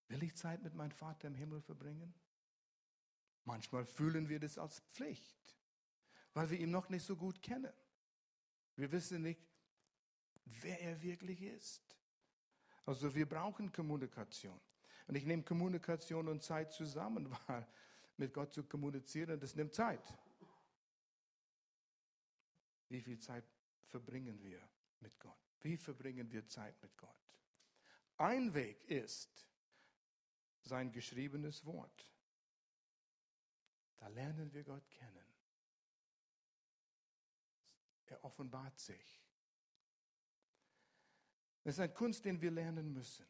[0.07, 2.13] Will ich Zeit mit meinem Vater im Himmel verbringen?
[3.43, 5.57] Manchmal fühlen wir das als Pflicht,
[6.33, 7.73] weil wir ihn noch nicht so gut kennen.
[8.75, 9.41] Wir wissen nicht,
[10.45, 11.97] wer er wirklich ist.
[12.85, 14.59] Also wir brauchen Kommunikation.
[15.07, 17.67] Und ich nehme Kommunikation und Zeit zusammen, weil
[18.17, 20.13] mit Gott zu kommunizieren, das nimmt Zeit.
[22.89, 23.45] Wie viel Zeit
[23.85, 24.61] verbringen wir
[24.99, 25.37] mit Gott?
[25.61, 27.15] Wie verbringen wir Zeit mit Gott?
[28.17, 29.46] Ein Weg ist
[30.67, 32.11] sein geschriebenes Wort.
[33.97, 35.25] Da lernen wir Gott kennen.
[38.05, 39.21] Er offenbart sich.
[41.63, 43.25] Das ist eine Kunst, den wir lernen müssen.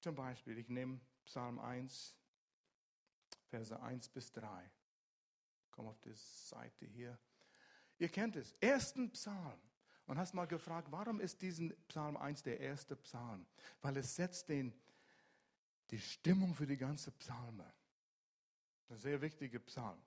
[0.00, 2.16] Zum Beispiel, ich nehme Psalm 1,
[3.48, 4.70] Verse 1 bis 3.
[5.70, 7.18] Komm auf die Seite hier.
[7.98, 9.60] Ihr kennt es, ersten Psalm.
[10.06, 13.44] Und hast mal gefragt, warum ist diesen Psalm 1 der erste Psalm?
[13.82, 14.72] Weil es setzt den,
[15.90, 17.72] die Stimmung für die ganze Psalme.
[18.88, 20.00] Ein sehr wichtiger Psalm.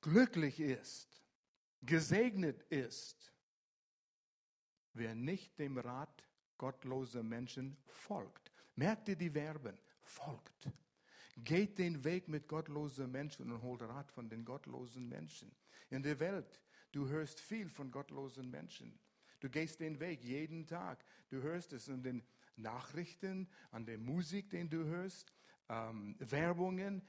[0.00, 1.22] Glücklich ist,
[1.82, 3.32] gesegnet ist,
[4.92, 6.24] wer nicht dem Rat
[6.56, 8.52] gottloser Menschen folgt.
[8.76, 9.78] Merkt ihr die Verben?
[10.02, 10.70] Folgt.
[11.36, 15.54] Geht den Weg mit gottlosen Menschen und holt Rat von den gottlosen Menschen.
[15.90, 16.60] In der Welt,
[16.92, 18.98] du hörst viel von gottlosen Menschen.
[19.40, 21.04] Du gehst den Weg jeden Tag.
[21.30, 22.22] Du hörst es in den
[22.58, 25.32] Nachrichten, an der Musik, den du hörst,
[25.68, 27.02] ähm, Werbungen,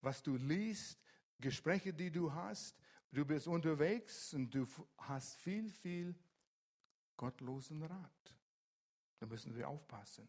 [0.00, 1.00] was du liest,
[1.40, 2.80] Gespräche, die du hast.
[3.10, 4.66] Du bist unterwegs und du
[4.98, 6.14] hast viel, viel
[7.16, 8.34] gottlosen Rat.
[9.18, 10.26] Da müssen wir aufpassen.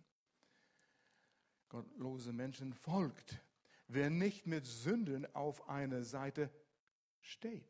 [1.69, 3.39] Gottlose Menschen folgt,
[3.87, 6.51] wer nicht mit Sünden auf einer Seite
[7.19, 7.63] steht.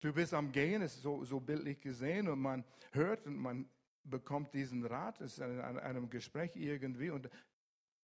[0.00, 3.70] Du bist am Gehen, ist so, so bildlich gesehen, und man hört und man
[4.04, 7.28] bekommt diesen Rat, ist in einem Gespräch irgendwie, und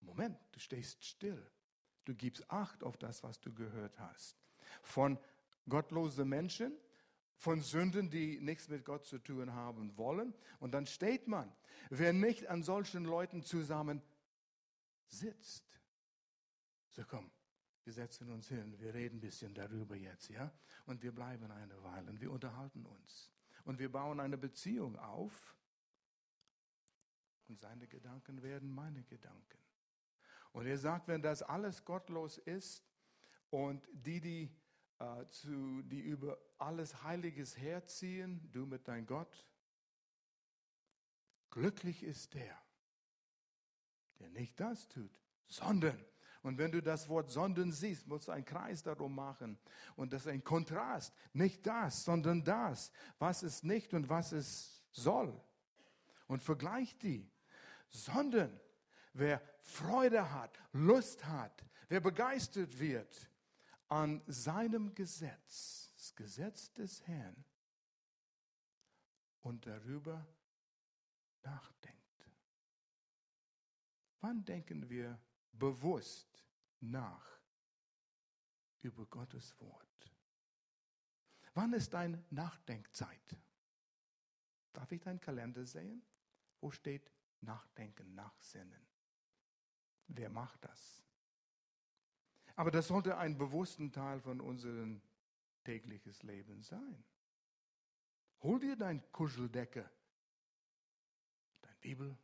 [0.00, 1.50] Moment, du stehst still.
[2.04, 4.36] Du gibst Acht auf das, was du gehört hast.
[4.82, 5.18] Von
[5.68, 6.72] gottlosen Menschen,
[7.36, 10.34] von Sünden, die nichts mit Gott zu tun haben wollen.
[10.58, 11.52] Und dann steht man,
[11.90, 14.02] wer nicht an solchen Leuten zusammen
[15.06, 15.64] sitzt.
[16.90, 17.30] So komm,
[17.84, 20.52] wir setzen uns hin, wir reden ein bisschen darüber jetzt, ja?
[20.86, 23.30] Und wir bleiben eine Weile und wir unterhalten uns.
[23.64, 25.54] Und wir bauen eine Beziehung auf.
[27.48, 29.58] Und seine Gedanken werden meine Gedanken.
[30.52, 32.84] Und er sagt, wenn das alles gottlos ist
[33.50, 34.56] und die, die,
[34.98, 39.46] äh, zu, die über alles Heiliges herziehen, du mit dein Gott,
[41.50, 42.56] glücklich ist der,
[44.18, 46.04] der nicht das tut, sondern.
[46.42, 49.58] Und wenn du das Wort sondern siehst, musst du einen Kreis darum machen.
[49.96, 51.12] Und das ist ein Kontrast.
[51.32, 52.92] Nicht das, sondern das.
[53.18, 55.38] Was es nicht und was es soll.
[56.28, 57.28] Und vergleich die.
[57.90, 58.60] Sondern
[59.12, 63.30] wer Freude hat, Lust hat, wer begeistert wird
[63.88, 67.44] an seinem Gesetz, das Gesetz des Herrn,
[69.40, 70.26] und darüber
[71.42, 71.98] nachdenkt.
[74.20, 75.18] Wann denken wir
[75.52, 76.44] bewusst
[76.80, 77.40] nach
[78.82, 80.12] über Gottes Wort?
[81.54, 83.36] Wann ist deine Nachdenkzeit?
[84.72, 86.02] Darf ich deinen Kalender sehen?
[86.60, 88.86] Wo steht Nachdenken, Nachsinnen?
[90.08, 91.02] Wer macht das?
[92.56, 95.00] Aber das sollte ein bewussten Teil von unserem
[95.64, 97.04] tägliches Leben sein.
[98.40, 99.88] Hol dir dein Kuscheldecke,
[101.60, 102.16] dein Bibel,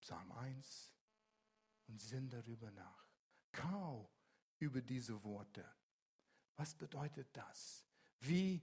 [0.00, 0.92] Psalm 1,
[1.88, 3.08] und sinn darüber nach.
[3.52, 4.10] Kau
[4.58, 5.64] über diese Worte.
[6.56, 7.84] Was bedeutet das?
[8.20, 8.62] Wie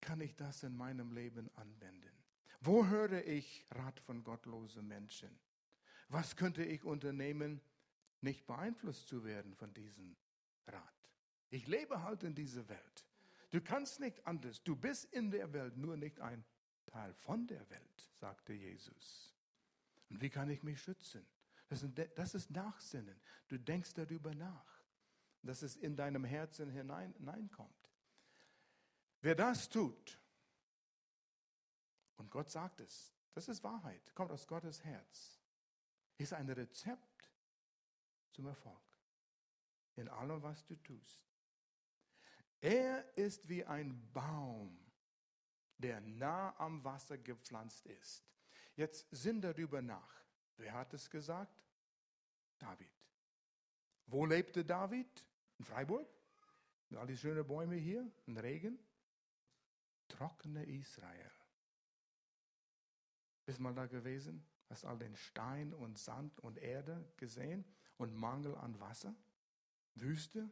[0.00, 2.17] kann ich das in meinem Leben anwenden?
[2.60, 5.38] Wo höre ich Rat von gottlosen Menschen?
[6.08, 7.60] Was könnte ich unternehmen,
[8.20, 10.16] nicht beeinflusst zu werden von diesem
[10.66, 11.10] Rat?
[11.50, 13.06] Ich lebe halt in dieser Welt.
[13.50, 14.62] Du kannst nicht anders.
[14.62, 16.44] Du bist in der Welt, nur nicht ein
[16.86, 19.34] Teil von der Welt, sagte Jesus.
[20.10, 21.26] Und wie kann ich mich schützen?
[21.68, 23.20] Das ist, Nachsinnen.
[23.48, 24.82] Du denkst darüber nach,
[25.42, 27.90] dass es in deinem Herzen hinein, hineinkommt.
[29.20, 30.18] Wer das tut,
[32.18, 35.40] und Gott sagt es, das ist Wahrheit, kommt aus Gottes Herz,
[36.18, 37.32] ist ein Rezept
[38.32, 38.88] zum Erfolg
[39.98, 41.28] in allem, was du tust.
[42.60, 44.78] Er ist wie ein Baum,
[45.76, 48.24] der nah am Wasser gepflanzt ist.
[48.76, 50.22] Jetzt sinn darüber nach.
[50.56, 51.62] Wer hat es gesagt?
[52.58, 52.92] David.
[54.06, 55.24] Wo lebte David?
[55.58, 56.08] In Freiburg?
[56.94, 58.78] All die schönen Bäume hier, in Regen?
[60.08, 61.30] Trockene Israel.
[63.48, 64.44] Bist mal da gewesen?
[64.68, 67.64] Hast all den Stein und Sand und Erde gesehen
[67.96, 69.14] und Mangel an Wasser?
[69.94, 70.50] Wüste?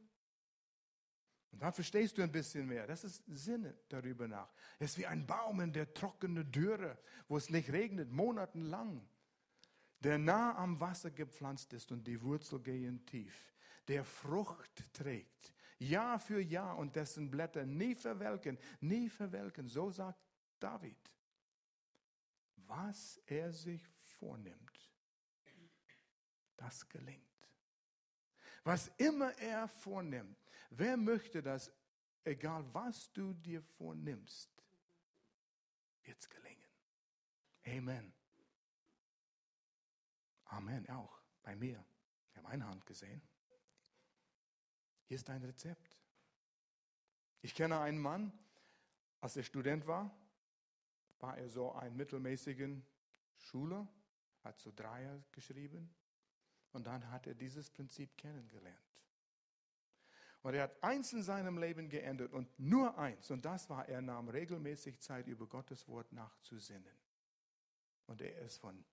[1.50, 2.86] Und dann verstehst du ein bisschen mehr.
[2.86, 4.50] Das ist Sinne darüber nach.
[4.78, 6.96] Es ist wie ein Baum in der trockenen Dürre,
[7.28, 9.06] wo es nicht regnet, monatelang.
[10.00, 13.54] der nah am Wasser gepflanzt ist und die Wurzel gehen tief,
[13.88, 19.68] der Frucht trägt, Jahr für Jahr und dessen Blätter nie verwelken, nie verwelken.
[19.68, 20.18] So sagt
[20.58, 20.96] David.
[22.66, 23.86] Was er sich
[24.18, 24.90] vornimmt,
[26.56, 27.22] das gelingt.
[28.64, 30.36] Was immer er vornimmt,
[30.70, 31.72] wer möchte das,
[32.24, 34.50] egal was du dir vornimmst,
[36.02, 36.66] wird es gelingen.
[37.64, 38.12] Amen.
[40.46, 41.84] Amen, auch bei mir.
[42.30, 43.22] Ich habe eine Hand gesehen.
[45.06, 45.96] Hier ist ein Rezept.
[47.42, 48.32] Ich kenne einen Mann,
[49.20, 50.12] als er Student war,
[51.20, 52.84] war er so ein mittelmäßigen
[53.36, 53.88] Schüler,
[54.42, 55.94] hat so Dreier geschrieben
[56.72, 58.78] und dann hat er dieses Prinzip kennengelernt.
[60.42, 63.32] Und er hat eins in seinem Leben geändert und nur eins.
[63.32, 66.96] Und das war, er nahm regelmäßig Zeit, über Gottes Wort nachzusinnen.
[68.06, 68.84] Und er ist von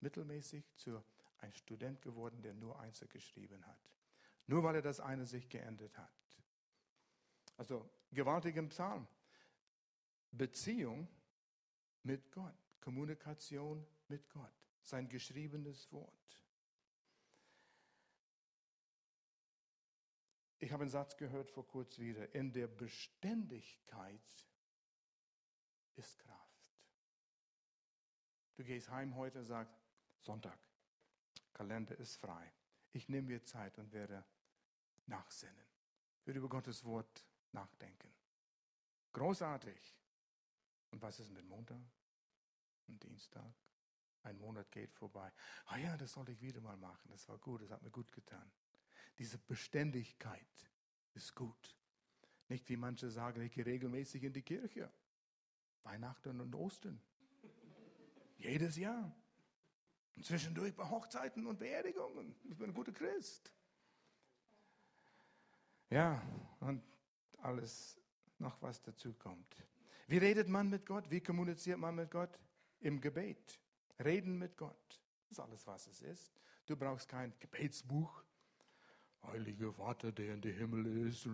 [0.00, 1.00] mittelmäßig zu
[1.38, 3.78] ein Student geworden, der nur Einzel geschrieben hat.
[4.46, 6.10] Nur weil er das eine sich geändert hat.
[7.56, 9.06] Also gewaltigen Psalm.
[10.32, 11.08] Beziehung
[12.02, 12.54] mit Gott.
[12.80, 14.52] Kommunikation mit Gott.
[14.82, 16.14] Sein geschriebenes Wort.
[20.58, 22.34] Ich habe einen Satz gehört vor kurz wieder.
[22.34, 24.46] In der Beständigkeit
[25.96, 26.40] ist Kraft.
[28.56, 29.74] Du gehst heim heute und sagst,
[30.20, 30.58] Sonntag,
[31.54, 32.52] Kalender ist frei.
[32.92, 34.24] Ich nehme mir Zeit und werde
[35.06, 35.66] nachsinnen,
[36.24, 38.12] werde über Gottes Wort nachdenken.
[39.12, 39.99] Großartig.
[40.90, 41.80] Und was ist mit Montag
[42.86, 43.54] und Dienstag?
[44.22, 45.32] Ein Monat geht vorbei.
[45.66, 47.10] Ah ja, das sollte ich wieder mal machen.
[47.10, 48.50] Das war gut, das hat mir gut getan.
[49.18, 50.70] Diese Beständigkeit
[51.14, 51.76] ist gut.
[52.48, 54.92] Nicht wie manche sagen, ich gehe regelmäßig in die Kirche.
[55.84, 57.00] Weihnachten und Ostern.
[58.36, 59.14] Jedes Jahr.
[60.16, 62.34] Und zwischendurch bei Hochzeiten und Beerdigungen.
[62.44, 63.54] Ich bin ein guter Christ.
[65.88, 66.22] Ja,
[66.60, 66.82] und
[67.38, 67.98] alles
[68.38, 69.56] noch, was dazu kommt.
[70.10, 71.08] Wie redet man mit Gott?
[71.08, 72.36] Wie kommuniziert man mit Gott?
[72.80, 73.60] Im Gebet.
[74.02, 75.00] Reden mit Gott.
[75.28, 76.32] Das ist alles, was es ist.
[76.66, 78.24] Du brauchst kein Gebetsbuch.
[79.22, 81.28] Heiliger Vater, der in den Himmel ist.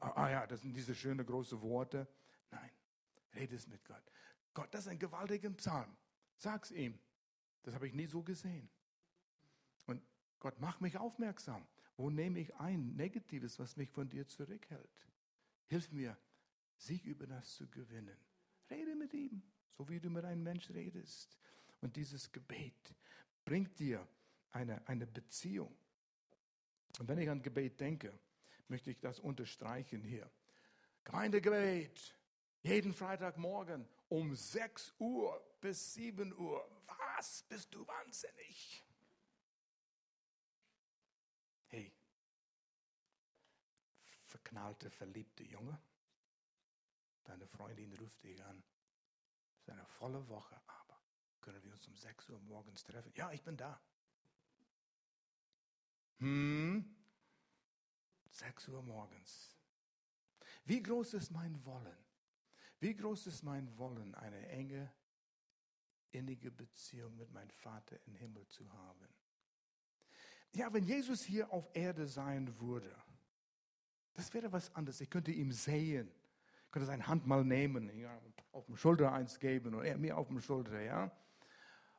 [0.00, 2.08] Ah ja, das sind diese schönen großen Worte.
[2.50, 2.70] Nein,
[3.36, 4.02] redest mit Gott.
[4.52, 5.96] Gott, das ist ein gewaltiger Psalm.
[6.36, 6.98] Sag's ihm.
[7.62, 8.68] Das habe ich nie so gesehen.
[9.86, 10.02] Und
[10.40, 11.64] Gott, mach mich aufmerksam.
[11.96, 15.06] Wo nehme ich ein Negatives, was mich von dir zurückhält?
[15.68, 16.18] Hilf mir,
[16.80, 18.16] Sieg über das zu gewinnen.
[18.70, 19.42] Rede mit ihm,
[19.76, 21.38] so wie du mit einem Mensch redest.
[21.80, 22.94] Und dieses Gebet
[23.44, 24.06] bringt dir
[24.52, 25.76] eine, eine Beziehung.
[26.98, 28.18] Und wenn ich an Gebet denke,
[28.68, 30.30] möchte ich das unterstreichen hier.
[31.04, 32.16] Gemeindegebet,
[32.62, 36.82] jeden Freitagmorgen um 6 Uhr bis 7 Uhr.
[36.86, 37.42] Was?
[37.42, 38.84] Bist du wahnsinnig?
[41.68, 41.92] Hey,
[44.24, 45.80] verknallte, verliebte Junge,
[47.30, 48.62] deine Freundin ruft dich an.
[49.54, 51.00] Es ist eine volle Woche, aber
[51.40, 53.12] können wir uns um 6 Uhr morgens treffen?
[53.14, 53.80] Ja, ich bin da.
[56.18, 56.96] Hm?
[58.30, 59.56] 6 Uhr morgens.
[60.64, 62.04] Wie groß ist mein Wollen?
[62.80, 64.92] Wie groß ist mein Wollen, eine enge,
[66.10, 69.08] innige Beziehung mit meinem Vater im Himmel zu haben?
[70.52, 72.94] Ja, wenn Jesus hier auf Erde sein würde,
[74.14, 75.00] das wäre was anderes.
[75.00, 76.12] Ich könnte ihm sehen,
[76.70, 78.20] könnte seine Hand mal nehmen, ja,
[78.52, 81.10] auf dem Schulter eins geben und er mir auf dem Schulter, ja.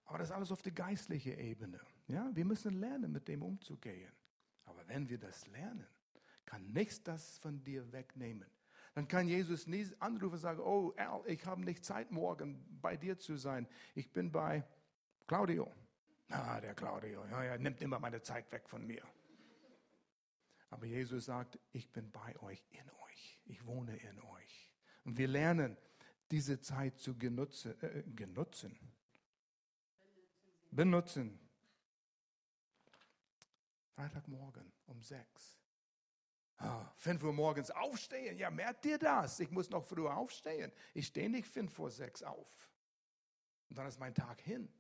[0.06, 1.80] Aber das ist alles auf der geistlichen Ebene.
[2.08, 4.12] Ja, wir müssen lernen, mit dem umzugehen.
[4.66, 5.88] Aber wenn wir das lernen,
[6.46, 8.50] kann nichts das von dir wegnehmen.
[8.94, 12.98] Dann kann Jesus nie anrufen und sagen, oh Al, ich habe nicht Zeit morgen bei
[12.98, 13.68] dir zu sein.
[13.96, 14.66] Ich bin bei
[15.28, 15.72] Claudio.
[16.30, 19.04] Ah, der Claudio, ja, er nimmt immer meine Zeit weg von mir.
[20.70, 23.01] Aber Jesus sagt, ich bin bei euch, in euch.
[23.46, 24.74] Ich wohne in euch.
[25.04, 25.78] Und wir lernen,
[26.30, 27.80] diese Zeit zu genutzen.
[27.82, 28.78] Äh, genutzen.
[30.72, 31.40] Benutzen.
[33.96, 35.62] Freitagmorgen um sechs.
[36.58, 38.38] Ah, 5 Uhr morgens aufstehen.
[38.38, 39.40] Ja, merkt ihr das?
[39.40, 40.72] Ich muss noch früher aufstehen.
[40.94, 42.70] Ich stehe nicht fünf vor sechs auf.
[43.70, 44.72] Und dann ist mein Tag hin.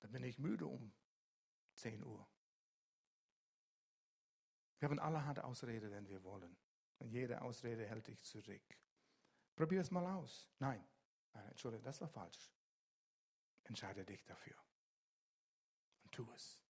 [0.00, 0.92] Dann bin ich müde um
[1.74, 2.28] 10 Uhr.
[4.78, 6.56] Wir haben allerhand Ausrede, wenn wir wollen.
[7.02, 8.62] Und jede Ausrede hält dich zurück.
[9.56, 10.48] Probier es mal aus.
[10.60, 10.82] Nein,
[11.34, 12.52] nein, Entschuldigung, das war falsch.
[13.64, 14.54] Entscheide dich dafür.
[16.04, 16.60] Und tu es.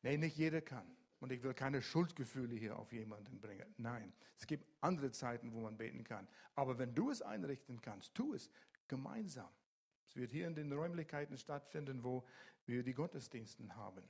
[0.00, 0.96] Nein, nicht jeder kann.
[1.20, 3.74] Und ich will keine Schuldgefühle hier auf jemanden bringen.
[3.76, 6.26] Nein, es gibt andere Zeiten, wo man beten kann.
[6.54, 8.50] Aber wenn du es einrichten kannst, tu es
[8.88, 9.52] gemeinsam.
[10.06, 12.26] Es wird hier in den Räumlichkeiten stattfinden, wo
[12.64, 14.08] wir die Gottesdiensten haben.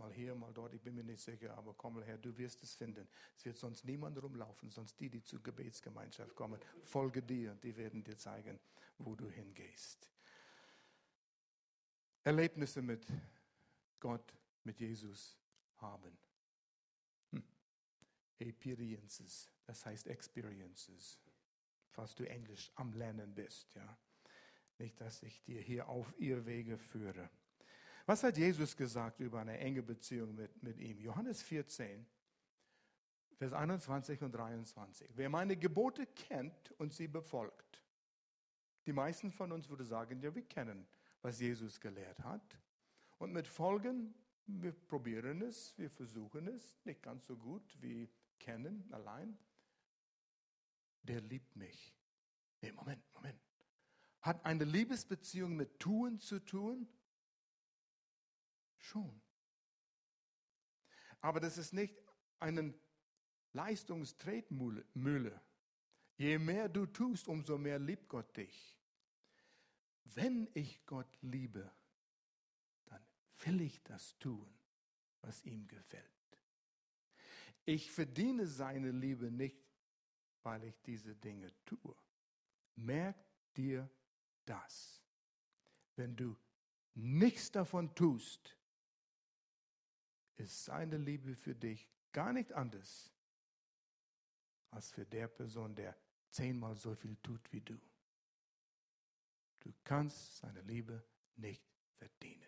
[0.00, 2.62] Mal hier, mal dort, ich bin mir nicht sicher, aber komm mal her, du wirst
[2.62, 3.06] es finden.
[3.36, 6.58] Es wird sonst niemand rumlaufen, sonst die, die zur Gebetsgemeinschaft kommen.
[6.84, 8.58] Folge dir, die werden dir zeigen,
[8.96, 10.08] wo du hingehst.
[12.24, 13.06] Erlebnisse mit
[14.00, 14.34] Gott,
[14.64, 15.36] mit Jesus
[15.76, 16.16] haben.
[17.32, 17.44] Hm.
[18.38, 21.18] Experiences, das heißt Experiences,
[21.90, 23.74] falls du Englisch am Lernen bist.
[23.74, 23.98] Ja.
[24.78, 27.28] Nicht, dass ich dir hier auf ihr Wege führe.
[28.10, 30.98] Was hat Jesus gesagt über eine enge Beziehung mit, mit ihm?
[30.98, 32.04] Johannes 14,
[33.36, 35.12] Vers 21 und 23.
[35.14, 37.84] Wer meine Gebote kennt und sie befolgt.
[38.84, 40.88] Die meisten von uns würde sagen, ja, wir kennen,
[41.22, 42.58] was Jesus gelehrt hat.
[43.18, 44.12] Und mit Folgen,
[44.44, 49.38] wir probieren es, wir versuchen es, nicht ganz so gut wie kennen allein.
[51.04, 51.94] Der liebt mich.
[52.60, 53.40] Nee, Moment, Moment.
[54.20, 56.88] Hat eine Liebesbeziehung mit Tun zu tun?
[58.80, 59.20] Schon.
[61.20, 61.94] Aber das ist nicht
[62.38, 62.74] eine
[63.52, 65.40] Leistungstretmühle.
[66.16, 68.78] Je mehr du tust, umso mehr liebt Gott dich.
[70.04, 71.70] Wenn ich Gott liebe,
[72.86, 73.04] dann
[73.44, 74.52] will ich das tun,
[75.20, 76.04] was ihm gefällt.
[77.64, 79.62] Ich verdiene seine Liebe nicht,
[80.42, 81.94] weil ich diese Dinge tue.
[82.76, 83.16] Merk
[83.56, 83.88] dir
[84.46, 85.02] das.
[85.96, 86.36] Wenn du
[86.94, 88.56] nichts davon tust,
[90.40, 93.12] ist seine Liebe für dich gar nicht anders
[94.70, 95.96] als für der Person, der
[96.30, 97.78] zehnmal so viel tut wie du.
[99.60, 101.02] Du kannst seine Liebe
[101.36, 101.62] nicht
[101.98, 102.46] verdienen.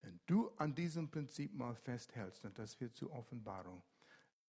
[0.00, 3.82] Wenn du an diesem Prinzip mal festhältst, und das wird zur Offenbarung,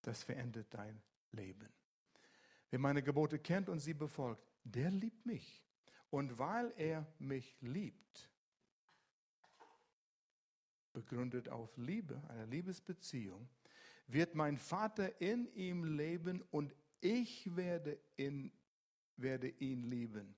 [0.02, 1.02] das verändert dein
[1.32, 1.70] Leben.
[2.72, 5.64] Wer meine Gebote kennt und sie befolgt, der liebt mich.
[6.10, 8.30] Und weil er mich liebt,
[10.94, 13.50] begründet auf Liebe, einer Liebesbeziehung,
[14.08, 18.52] wird mein Vater in ihm leben und ich werde, in,
[19.18, 20.36] werde ihn lieben.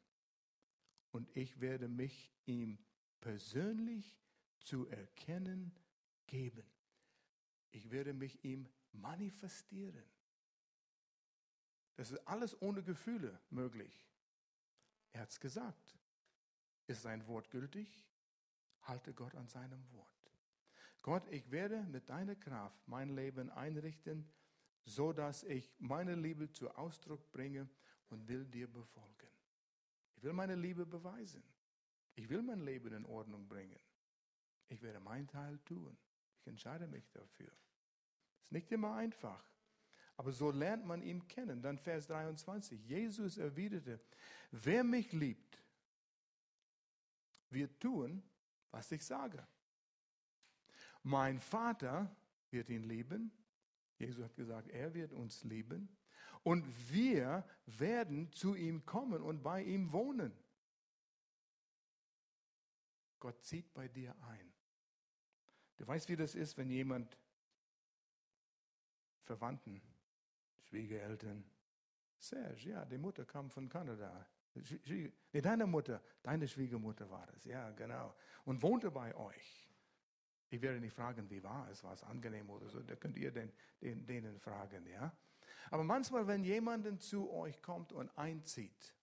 [1.12, 2.78] Und ich werde mich ihm
[3.22, 4.20] persönlich
[4.60, 5.74] zu erkennen
[6.28, 6.66] geben.
[7.72, 10.04] Ich werde mich ihm manifestieren.
[11.96, 14.06] Das ist alles ohne Gefühle möglich.
[15.14, 15.98] Er hat es gesagt.
[16.88, 18.06] Ist sein Wort gültig?
[18.82, 20.15] Halte Gott an seinem Wort.
[21.06, 24.28] Gott, ich werde mit deiner Kraft mein Leben einrichten,
[24.86, 27.70] so dass ich meine Liebe zu Ausdruck bringe
[28.10, 29.30] und will dir befolgen.
[30.16, 31.44] Ich will meine Liebe beweisen.
[32.16, 33.80] Ich will mein Leben in Ordnung bringen.
[34.68, 35.96] Ich werde meinen Teil tun.
[36.40, 37.52] Ich entscheide mich dafür.
[38.42, 39.46] Ist nicht immer einfach.
[40.18, 41.62] Aber so lernt man ihn kennen.
[41.62, 42.84] Dann Vers 23.
[42.84, 44.00] Jesus erwiderte,
[44.50, 45.62] wer mich liebt,
[47.52, 48.24] wird tun,
[48.72, 49.48] was ich sage.
[51.06, 52.10] Mein Vater
[52.50, 53.32] wird ihn lieben.
[54.00, 55.96] Jesus hat gesagt, er wird uns lieben.
[56.42, 60.34] Und wir werden zu ihm kommen und bei ihm wohnen.
[63.20, 64.52] Gott zieht bei dir ein.
[65.78, 67.16] Du weißt, wie das ist, wenn jemand
[69.26, 69.84] Verwandten,
[70.64, 71.46] Schwiegereltern,
[72.18, 74.28] Serge, ja, die Mutter kam von Kanada.
[74.86, 78.16] Nee, deine Mutter, deine Schwiegermutter war das, ja, genau.
[78.44, 79.65] Und wohnte bei euch.
[80.50, 83.32] Ich werde nicht fragen, wie war es, war es angenehm oder so, da könnt ihr
[83.32, 85.12] den, den, denen fragen, ja.
[85.72, 88.94] Aber manchmal, wenn jemand zu euch kommt und einzieht,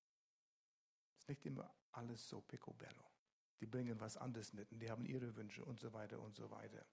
[1.16, 3.04] ist nicht immer alles so picobello.
[3.60, 6.50] Die bringen was anderes mit und die haben ihre Wünsche und so weiter und so
[6.50, 6.84] weiter.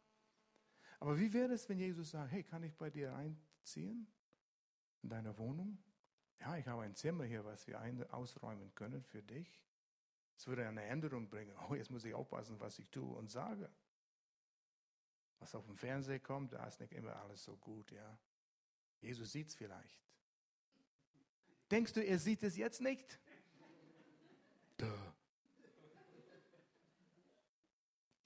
[0.99, 4.07] Aber wie wäre es, wenn Jesus sagt, hey, kann ich bei dir einziehen?
[5.01, 5.77] In deiner Wohnung?
[6.39, 9.63] Ja, ich habe ein Zimmer hier, was wir ein ausräumen können für dich.
[10.35, 11.55] Es würde eine Änderung bringen.
[11.69, 13.69] Oh, jetzt muss ich aufpassen, was ich tue und sage.
[15.39, 18.19] Was auf dem Fernseher kommt, da ist nicht immer alles so gut, ja.
[19.01, 19.99] Jesus sieht es vielleicht.
[21.71, 23.19] Denkst du, er sieht es jetzt nicht?
[24.77, 25.13] Duh.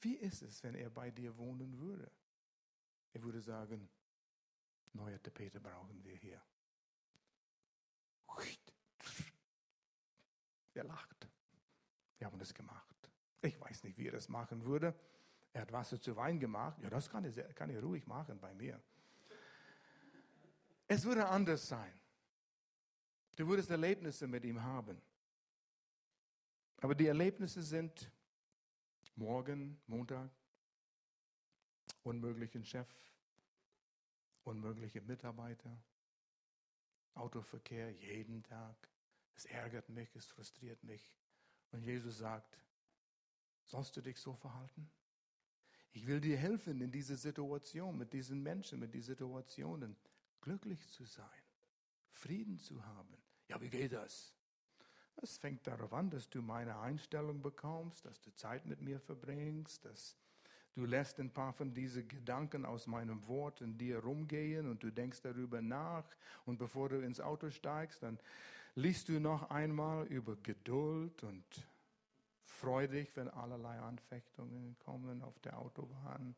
[0.02, 2.12] Wie ist es, wenn er bei dir wohnen würde?
[3.14, 3.90] Er würde sagen,
[4.94, 6.42] neue Tapete brauchen wir hier.
[10.74, 11.28] Er lacht.
[12.18, 13.12] Wir haben das gemacht.
[13.42, 14.96] Ich weiß nicht, wie er das machen würde.
[15.54, 16.82] Er hat Wasser zu Wein gemacht.
[16.82, 18.82] Ja, das kann er, kann er ruhig machen bei mir.
[20.88, 21.94] Es würde anders sein.
[23.36, 25.02] Du würdest Erlebnisse mit ihm haben.
[26.78, 28.12] Aber die Erlebnisse sind
[29.16, 30.30] morgen, Montag,
[32.04, 32.90] unmöglichen Chef,
[34.44, 35.82] unmögliche Mitarbeiter,
[37.16, 38.76] Autoverkehr jeden Tag.
[39.36, 41.16] Es ärgert mich, es frustriert mich.
[41.72, 42.60] Und Jesus sagt,
[43.66, 44.90] Sollst du dich so verhalten?
[45.94, 49.96] Ich will dir helfen, in dieser Situation, mit diesen Menschen, mit diesen Situationen
[50.42, 51.26] glücklich zu sein,
[52.12, 53.16] Frieden zu haben.
[53.48, 54.34] Ja, wie geht das?
[55.18, 59.86] Es fängt darauf an, dass du meine Einstellung bekommst, dass du Zeit mit mir verbringst,
[59.86, 60.18] dass
[60.74, 64.92] du lässt ein paar von diesen Gedanken aus meinem Wort in dir rumgehen und du
[64.92, 66.06] denkst darüber nach.
[66.46, 68.18] Und bevor du ins Auto steigst, dann
[68.74, 71.46] liest du noch einmal über Geduld und
[72.64, 76.34] freu dich, wenn allerlei Anfechtungen kommen auf der Autobahn.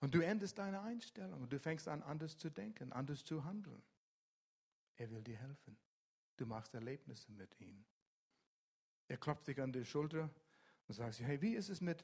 [0.00, 3.82] Und du endest deine Einstellung und du fängst an, anders zu denken, anders zu handeln.
[4.96, 5.76] Er will dir helfen.
[6.38, 7.84] Du machst Erlebnisse mit ihm.
[9.08, 10.30] Er klopft dich an die Schulter
[10.88, 12.02] und sagt, hey, wie ist es mit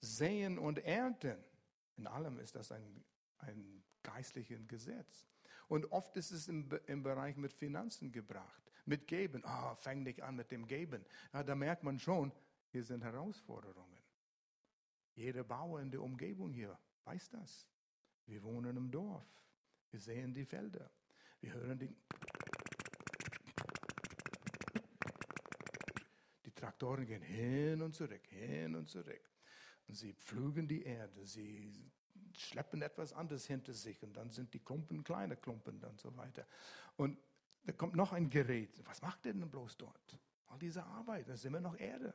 [0.00, 1.38] Säen und Ernten?
[1.96, 3.04] In allem ist das ein,
[3.38, 5.24] ein geistliches Gesetz.
[5.68, 9.44] Und oft ist es im, im Bereich mit Finanzen gebracht, mit Geben.
[9.44, 11.04] Ah, oh, fang nicht an mit dem Geben.
[11.32, 12.32] Ja, da merkt man schon,
[12.70, 14.02] hier sind Herausforderungen.
[15.14, 17.66] Jeder Bauer in der Umgebung hier weiß das.
[18.26, 19.26] Wir wohnen im Dorf.
[19.90, 20.90] Wir sehen die Felder.
[21.40, 21.94] Wir hören die
[26.56, 29.30] Traktoren gehen hin und zurück, hin und zurück.
[29.86, 31.72] Und sie pflügen die Erde, sie
[32.36, 36.46] schleppen etwas anderes hinter sich und dann sind die Klumpen kleine Klumpen und so weiter.
[36.96, 37.18] Und
[37.66, 38.84] da kommt noch ein Gerät.
[38.86, 40.18] Was macht ihr denn bloß dort?
[40.46, 42.14] All diese Arbeit, das ist immer noch Erde.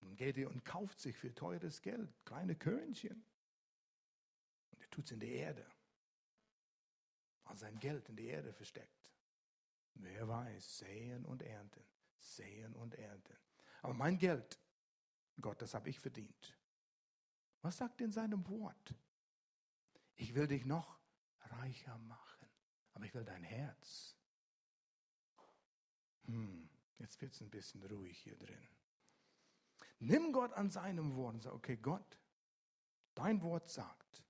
[0.00, 3.24] Dann geht ihr und kauft sich für teures Geld kleine Körnchen.
[4.70, 5.66] Und er tut es in die Erde.
[7.44, 9.12] All sein Geld in die Erde versteckt.
[9.94, 11.84] Wer weiß, säen und ernten
[12.24, 13.36] säen und ernten.
[13.82, 14.58] Aber mein Geld,
[15.40, 16.58] Gott, das habe ich verdient.
[17.62, 18.94] Was sagt in seinem Wort?
[20.16, 20.98] Ich will dich noch
[21.40, 22.33] reicher machen,
[22.94, 24.16] aber ich will dein Herz.
[26.26, 26.68] Hm,
[26.98, 28.68] jetzt wird es ein bisschen ruhig hier drin.
[29.98, 32.18] Nimm Gott an seinem Wort und sag, okay, Gott,
[33.14, 34.22] dein Wort sagt,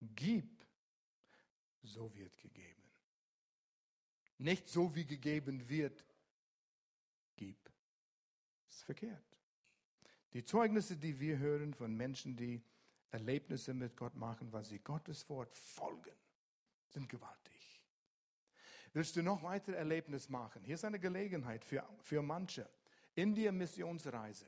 [0.00, 0.64] gib,
[1.82, 2.82] so wird gegeben.
[4.38, 6.04] Nicht so wie gegeben wird,
[7.36, 7.62] gib.
[8.66, 9.38] Das ist verkehrt.
[10.32, 12.62] Die Zeugnisse, die wir hören von Menschen, die
[13.10, 16.16] Erlebnisse mit Gott machen, weil sie Gottes Wort folgen,
[16.88, 17.55] sind gewaltig.
[18.96, 20.62] Willst du noch weitere Erlebnisse machen?
[20.64, 22.66] Hier ist eine Gelegenheit für, für manche.
[23.14, 24.46] Indien-Missionsreise.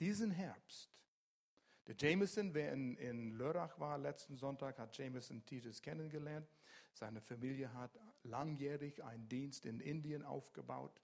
[0.00, 0.90] Diesen Herbst.
[1.86, 6.48] Der Jameson, wer in, in Lörrach war letzten Sonntag, hat Jameson Titus kennengelernt.
[6.92, 11.00] Seine Familie hat langjährig einen Dienst in Indien aufgebaut.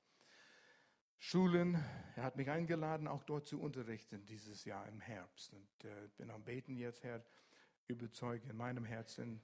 [1.21, 1.81] Schulen.
[2.17, 5.53] Er hat mich eingeladen, auch dort zu unterrichten dieses Jahr im Herbst.
[5.55, 7.25] Und äh, bin am Beten jetzt, Herr,
[7.87, 9.41] überzeugt in meinem Herzen,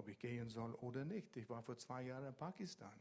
[0.00, 1.36] ob ich gehen soll oder nicht.
[1.36, 2.98] Ich war vor zwei Jahren in Pakistan,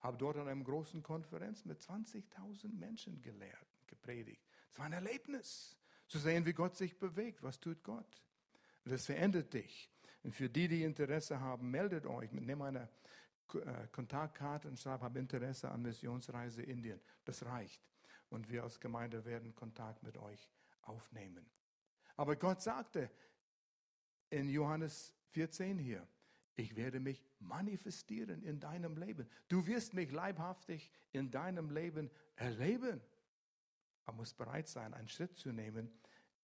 [0.00, 4.44] habe dort an einer großen Konferenz mit 20.000 Menschen gelehrt, gepredigt.
[4.70, 5.76] Es war ein Erlebnis,
[6.10, 7.42] zu sehen, wie Gott sich bewegt.
[7.42, 8.22] Was tut Gott?
[8.84, 9.90] Das verändert dich.
[10.22, 12.32] Und für die, die Interesse haben, meldet euch.
[12.32, 12.88] Nimm eine
[13.54, 17.00] äh, Kontaktkarte und schreibe, habe Interesse an Missionsreise Indien.
[17.24, 17.80] Das reicht.
[18.28, 20.50] Und wir als Gemeinde werden Kontakt mit euch
[20.82, 21.48] aufnehmen.
[22.16, 23.10] Aber Gott sagte
[24.30, 26.06] in Johannes 14 hier,
[26.56, 29.28] ich werde mich manifestieren in deinem Leben.
[29.48, 33.00] Du wirst mich leibhaftig in deinem Leben erleben.
[34.06, 35.90] Man muss bereit sein, einen Schritt zu nehmen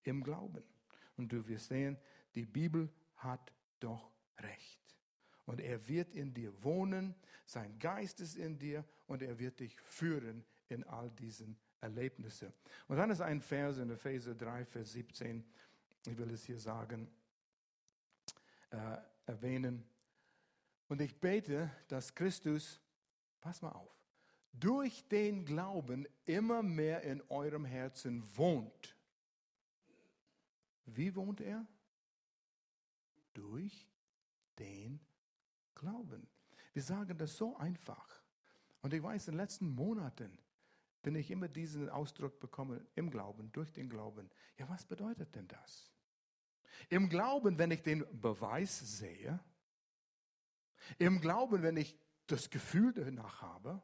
[0.05, 0.63] im Glauben.
[1.17, 1.99] Und du wirst sehen,
[2.35, 4.81] die Bibel hat doch recht.
[5.47, 9.81] Und er wird in dir wohnen, sein Geist ist in dir und er wird dich
[9.81, 12.53] führen in all diesen Erlebnissen.
[12.89, 15.45] Und dann ist ein Vers in Epheser 3, Vers 17,
[16.07, 17.09] ich will es hier sagen,
[18.71, 18.97] äh,
[19.27, 19.85] erwähnen.
[20.89, 22.81] Und ich bete, dass Christus,
[23.41, 23.97] pass mal auf,
[24.53, 28.97] durch den Glauben immer mehr in eurem Herzen wohnt.
[30.87, 31.67] Wie wohnt er?
[33.35, 33.87] Durch
[34.59, 35.01] den
[35.75, 36.27] Glauben.
[36.73, 38.23] Wir sagen das so einfach.
[38.83, 40.39] Und ich weiß, in den letzten Monaten
[41.03, 44.31] bin ich immer diesen Ausdruck bekommen, im Glauben, durch den Glauben.
[44.59, 45.93] Ja, was bedeutet denn das?
[46.89, 49.41] Im Glauben, wenn ich den Beweis sehe,
[50.99, 53.81] im Glauben, wenn ich das Gefühl danach habe,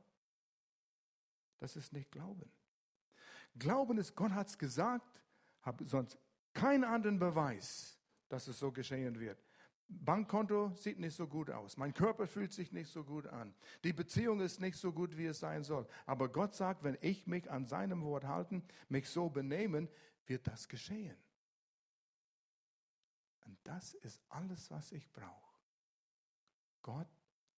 [1.59, 2.50] das ist nicht Glauben.
[3.59, 5.22] Glauben ist, Gott hat es gesagt,
[5.62, 6.18] habe sonst
[6.55, 7.98] keinen anderen Beweis,
[8.28, 9.38] dass es so geschehen wird.
[9.88, 11.76] Bankkonto sieht nicht so gut aus.
[11.76, 13.55] Mein Körper fühlt sich nicht so gut an.
[13.84, 15.86] Die Beziehung ist nicht so gut, wie es sein soll.
[16.07, 19.88] Aber Gott sagt, wenn ich mich an seinem Wort halten, mich so benehmen,
[20.26, 21.16] wird das geschehen.
[23.44, 25.51] Und das ist alles, was ich brauche.
[26.83, 27.09] Gott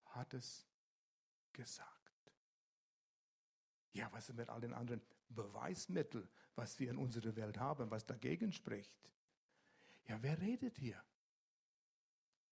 [0.07, 0.67] hat es
[1.53, 1.91] gesagt.
[3.93, 8.07] Ja, was ist mit all den anderen Beweismittel, was wir in unserer Welt haben, was
[8.07, 8.93] dagegen spricht.
[10.07, 11.03] Ja, wer redet hier?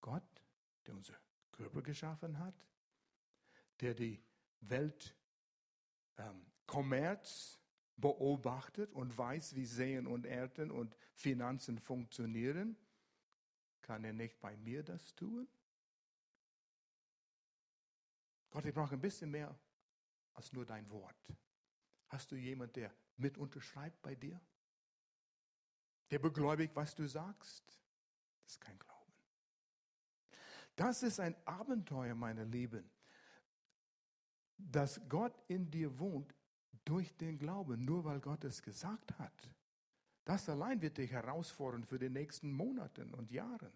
[0.01, 0.43] Gott,
[0.87, 1.15] der unser
[1.53, 2.55] Körper geschaffen hat,
[3.81, 4.23] der die
[4.61, 5.15] Welt
[6.17, 7.59] ähm, Kommerz
[7.97, 12.77] beobachtet und weiß, wie Sehen und Ernten und Finanzen funktionieren,
[13.83, 15.49] kann er nicht bei mir das tun?
[18.53, 19.59] Gott, ich brauche ein bisschen mehr
[20.35, 21.17] als nur dein Wort.
[22.09, 24.39] Hast du jemanden, der mit unterschreibt bei dir?
[26.11, 27.65] Der begläubigt, was du sagst?
[28.43, 29.13] Das ist kein Glauben.
[30.77, 32.91] Das ist ein Abenteuer, meine Lieben,
[34.59, 36.35] dass Gott in dir wohnt
[36.85, 39.51] durch den Glauben, nur weil Gott es gesagt hat.
[40.25, 43.73] Das allein wird dich herausfordern für die nächsten Monate und Jahre,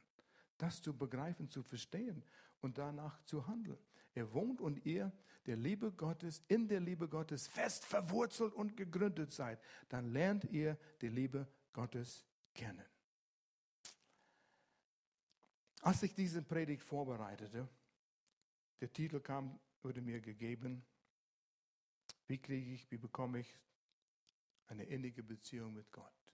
[0.58, 2.22] das zu begreifen, zu verstehen
[2.60, 3.78] und danach zu handeln.
[4.16, 5.12] Er wohnt und ihr
[5.44, 9.60] der Liebe Gottes, in der Liebe Gottes fest verwurzelt und gegründet seid,
[9.90, 12.86] dann lernt ihr die Liebe Gottes kennen.
[15.82, 17.68] Als ich diese Predigt vorbereitete,
[18.80, 20.82] der Titel kam, wurde mir gegeben,
[22.26, 23.54] wie kriege ich, wie bekomme ich
[24.68, 26.32] eine innige Beziehung mit Gott?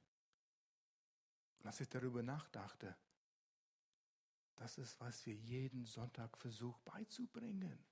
[1.58, 2.96] Und als ich darüber nachdachte,
[4.62, 7.84] das ist, was wir jeden Sonntag versuchen beizubringen.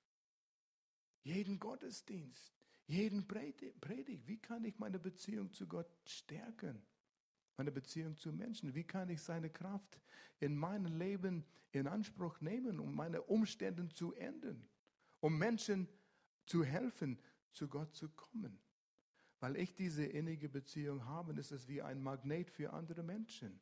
[1.21, 2.53] Jeden Gottesdienst,
[2.87, 4.25] jeden Predigt.
[4.25, 6.81] Wie kann ich meine Beziehung zu Gott stärken?
[7.57, 8.73] Meine Beziehung zu Menschen.
[8.73, 9.99] Wie kann ich seine Kraft
[10.39, 11.43] in meinem Leben
[11.73, 14.65] in Anspruch nehmen, um meine Umstände zu ändern?
[15.19, 15.89] Um Menschen
[16.45, 17.19] zu helfen,
[17.51, 18.57] zu Gott zu kommen.
[19.41, 23.59] Weil ich diese innige Beziehung habe, ist es wie ein Magnet für andere Menschen.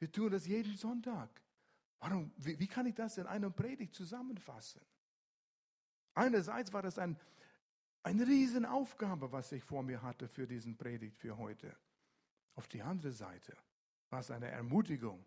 [0.00, 1.40] Wir tun das jeden Sonntag.
[2.00, 4.80] Warum, wie, wie kann ich das in einer Predigt zusammenfassen?
[6.14, 7.18] Einerseits war das ein,
[8.02, 11.76] eine Riesenaufgabe, was ich vor mir hatte für diesen Predigt für heute.
[12.54, 13.56] Auf die andere Seite
[14.10, 15.24] war es eine Ermutigung.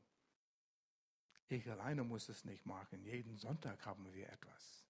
[1.47, 3.03] Ich alleine muss es nicht machen.
[3.03, 4.85] Jeden Sonntag haben wir etwas.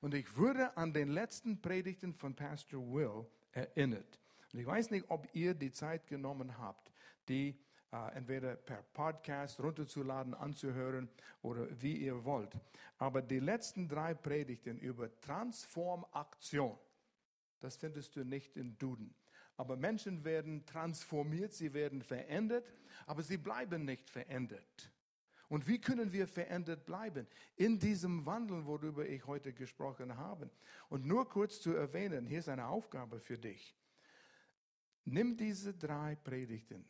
[0.00, 4.20] Und ich würde an den letzten Predigten von Pastor Will erinnert.
[4.52, 6.92] Und ich weiß nicht, ob ihr die Zeit genommen habt,
[7.28, 7.58] die
[7.92, 11.08] entweder per Podcast runterzuladen, anzuhören
[11.42, 12.56] oder wie ihr wollt.
[12.98, 16.78] Aber die letzten drei Predigten über Transformation,
[17.60, 19.14] das findest du nicht in Duden.
[19.56, 22.70] Aber Menschen werden transformiert, sie werden verändert,
[23.06, 24.90] aber sie bleiben nicht verändert.
[25.48, 27.26] Und wie können wir verändert bleiben?
[27.54, 30.50] In diesem Wandel, worüber ich heute gesprochen habe.
[30.88, 33.74] Und nur kurz zu erwähnen, hier ist eine Aufgabe für dich.
[35.04, 36.84] Nimm diese drei Predigten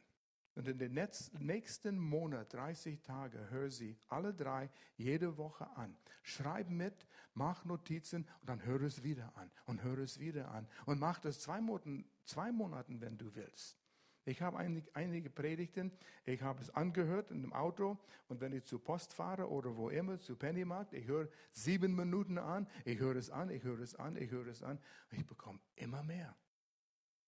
[0.57, 0.95] und in den
[1.39, 5.95] nächsten Monat, 30 Tage, hör sie alle drei jede Woche an.
[6.23, 10.67] Schreib mit, mach Notizen und dann hör es wieder an und hör es wieder an.
[10.87, 13.79] Und mach das zwei Monaten, zwei Monaten wenn du willst.
[14.25, 15.93] Ich habe einige, einige Predigten,
[16.25, 17.99] ich habe es angehört in dem Auto
[18.29, 22.39] und wenn ich zur Post fahre oder wo immer, zu Pennymarkt, ich höre sieben Minuten
[22.39, 24.81] an, ich höre es an, ich höre es an, ich höre es an.
[25.11, 26.35] Ich bekomme immer mehr,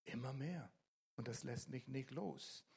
[0.07, 0.73] immer mehr.
[1.15, 2.68] Und das lässt mich nicht los.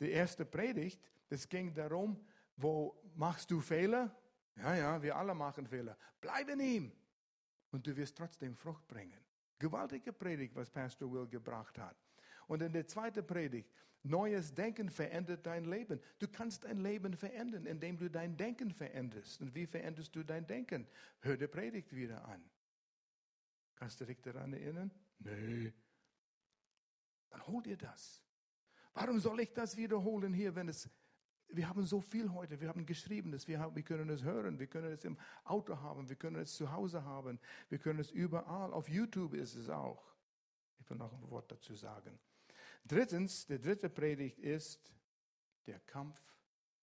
[0.00, 2.24] Die erste Predigt, das ging darum,
[2.56, 4.14] wo machst du Fehler?
[4.56, 5.96] Ja, ja, wir alle machen Fehler.
[6.20, 6.92] Bleib in ihm
[7.70, 9.20] und du wirst trotzdem Frucht bringen.
[9.58, 11.96] Gewaltige Predigt, was Pastor Will gebracht hat.
[12.46, 13.70] Und in der zweiten Predigt,
[14.02, 16.00] neues Denken verändert dein Leben.
[16.18, 19.40] Du kannst dein Leben verändern, indem du dein Denken veränderst.
[19.40, 20.86] Und wie veränderst du dein Denken?
[21.20, 22.42] Hör die Predigt wieder an.
[23.74, 24.90] Kannst du dich daran erinnern?
[25.18, 25.72] Nee.
[27.30, 28.24] Dann hol dir das.
[29.00, 30.90] Warum soll ich das wiederholen hier, wenn es
[31.50, 34.58] wir haben so viel heute, wir haben geschrieben, dass wir, haben, wir können es hören,
[34.58, 37.38] wir können es im Auto haben, wir können es zu Hause haben,
[37.70, 40.04] wir können es überall, auf YouTube ist es auch.
[40.78, 42.18] Ich will noch ein Wort dazu sagen.
[42.84, 44.92] Drittens, der dritte Predigt ist
[45.66, 46.20] der Kampf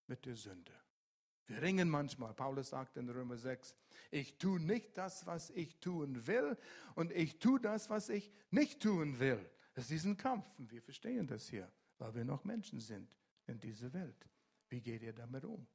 [0.08, 0.74] mit der Sünde.
[1.46, 2.34] Wir ringen manchmal.
[2.34, 3.76] Paulus sagt in Römer 6,
[4.10, 6.58] ich tue nicht das, was ich tun will
[6.96, 9.48] und ich tue das, was ich nicht tun will.
[9.76, 10.48] Das ist diesen Kampf.
[10.58, 13.10] Und wir verstehen das hier, weil wir noch Menschen sind
[13.48, 14.28] in dieser Welt.
[14.70, 15.68] Wie geht ihr damit um?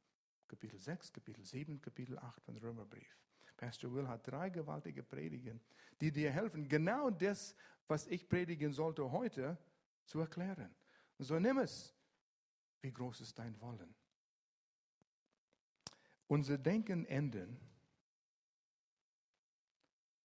[0.49, 3.17] Kapitel 6, Kapitel 7, Kapitel 8 von Römerbrief.
[3.57, 5.61] Pastor Will hat drei gewaltige Predigen,
[6.01, 7.55] die dir helfen, genau das,
[7.87, 9.59] was ich predigen sollte heute,
[10.07, 10.75] zu erklären.
[11.19, 11.95] So nimm es.
[12.81, 13.95] Wie groß ist dein Wollen?
[16.27, 17.61] Unser Denken enden.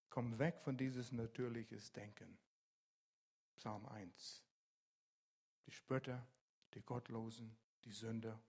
[0.10, 2.38] Komm weg von dieses natürliches Denken.
[3.58, 4.45] Psalm 1.
[5.66, 6.26] Die Spötter,
[6.74, 8.40] die Gottlosen, die Sünder.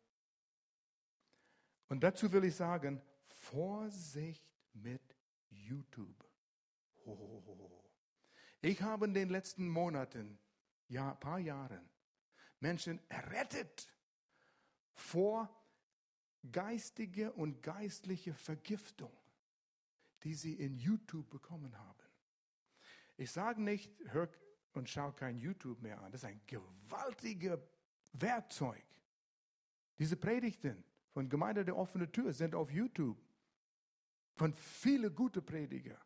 [1.88, 5.02] Und dazu will ich sagen, Vorsicht mit
[5.50, 6.24] YouTube.
[7.04, 7.70] Oh.
[8.60, 10.38] Ich habe in den letzten Monaten,
[10.88, 11.88] ja, paar Jahren,
[12.60, 13.92] Menschen errettet
[14.94, 15.48] vor
[16.50, 19.12] geistige und geistliche Vergiftung,
[20.24, 22.04] die sie in YouTube bekommen haben.
[23.16, 24.28] Ich sage nicht, hör
[24.76, 26.12] und schau kein YouTube mehr an.
[26.12, 27.58] Das ist ein gewaltiges
[28.12, 28.84] Werkzeug.
[29.98, 33.18] Diese Predigten von Gemeinde der offenen Tür sind auf YouTube.
[34.34, 35.98] Von vielen guten Prediger.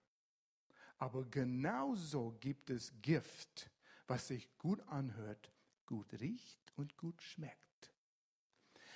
[0.99, 3.71] Aber genauso gibt es Gift,
[4.07, 5.53] was sich gut anhört,
[5.87, 7.93] gut riecht und gut schmeckt.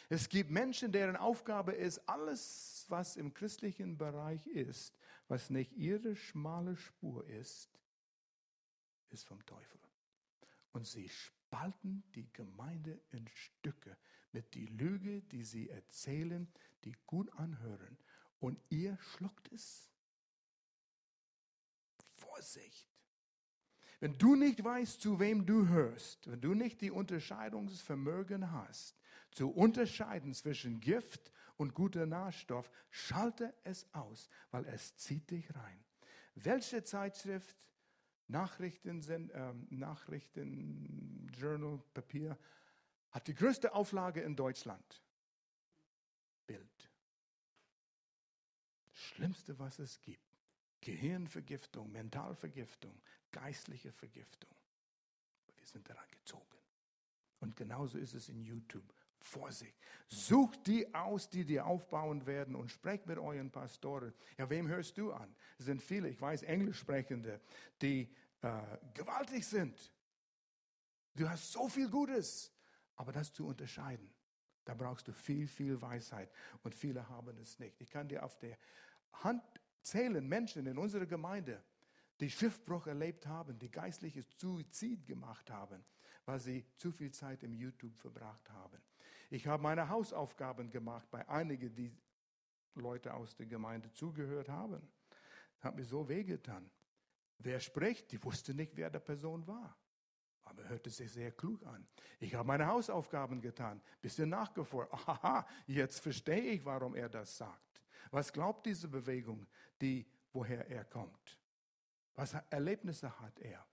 [0.09, 4.97] Es gibt Menschen, deren Aufgabe ist, alles, was im christlichen Bereich ist,
[5.27, 7.74] was nicht ihre schmale Spur ist,
[9.15, 9.81] ist vom Teufel.
[10.73, 13.97] Und sie spalten die Gemeinde in Stücke
[14.33, 16.53] mit die Lüge, die sie erzählen,
[16.85, 17.97] die gut anhören.
[18.41, 19.89] Und ihr schluckt es.
[22.17, 22.89] Vorsicht.
[24.01, 29.01] Wenn du nicht weißt, zu wem du hörst, wenn du nicht die Unterscheidungsvermögen hast,
[29.31, 35.85] zu unterscheiden zwischen Gift und guter Nährstoff, schalte es aus, weil es zieht dich rein.
[36.35, 37.57] Welche Zeitschrift
[38.29, 42.39] Nachrichten, äh, Nachrichten, Journal, Papier,
[43.11, 45.03] hat die größte Auflage in Deutschland.
[46.47, 46.91] Bild.
[48.87, 50.21] Das Schlimmste, was es gibt.
[50.81, 53.01] Gehirnvergiftung, Mentalvergiftung,
[53.31, 54.51] geistliche Vergiftung.
[55.57, 56.59] Wir sind daran gezogen.
[57.41, 58.93] Und genauso ist es in YouTube.
[59.25, 59.77] Vorsicht.
[60.07, 64.13] Sucht die aus, die dir aufbauen werden und sprecht mit euren Pastoren.
[64.37, 65.35] Ja, wem hörst du an?
[65.59, 67.41] Es sind viele, ich weiß, Englischsprechende,
[67.81, 68.61] die äh,
[68.93, 69.93] gewaltig sind.
[71.15, 72.53] Du hast so viel Gutes,
[72.97, 74.13] aber das zu unterscheiden,
[74.65, 76.31] da brauchst du viel, viel Weisheit
[76.63, 77.81] und viele haben es nicht.
[77.81, 78.59] Ich kann dir auf der
[79.13, 79.43] Hand
[79.83, 81.63] zählen Menschen in unserer Gemeinde,
[82.21, 85.85] die Schiffbruch erlebt haben, die geistliches Suizid gemacht haben,
[86.27, 88.81] weil sie zu viel Zeit im YouTube verbracht haben.
[89.31, 91.97] Ich habe meine Hausaufgaben gemacht bei einigen, die
[92.75, 94.81] Leute aus der Gemeinde zugehört haben.
[95.57, 96.71] Das hat mir so wehgetan.
[97.39, 99.77] Wer spricht, die wusste nicht, wer der Person war.
[100.45, 101.87] Aber hörte sich sehr klug an.
[102.21, 104.93] Ich habe meine Hausaufgaben getan, bisschen nachgeforscht.
[105.07, 107.83] Aha, jetzt verstehe ich, warum er das sagt.
[108.11, 109.47] Was glaubt diese Bewegung,
[109.81, 111.39] die, woher er kommt?
[112.15, 113.67] Was Erlebnisse hat er?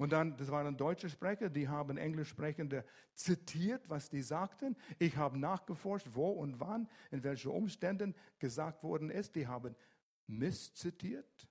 [0.00, 4.74] Und dann, das waren deutsche Sprecher, die haben Englischsprechende zitiert, was die sagten.
[4.98, 9.36] Ich habe nachgeforscht, wo und wann, in welchen Umständen gesagt worden ist.
[9.36, 9.76] Die haben
[10.26, 11.46] misszitiert,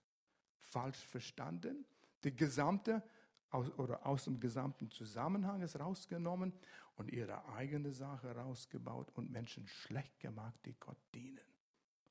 [0.61, 1.85] falsch verstanden.
[2.23, 3.03] Die gesamte
[3.51, 6.51] aus, oder aus dem gesamten Zusammenhang ist rausgenommen
[6.95, 11.45] und ihre eigene Sache rausgebaut und Menschen schlecht gemacht, die Gott dienen.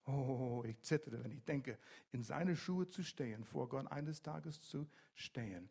[0.04, 1.80] Oh, ich zittere, wenn ich denke,
[2.12, 4.86] in seine Schuhe zu stehen, vor Gott eines Tages zu
[5.16, 5.68] stehen.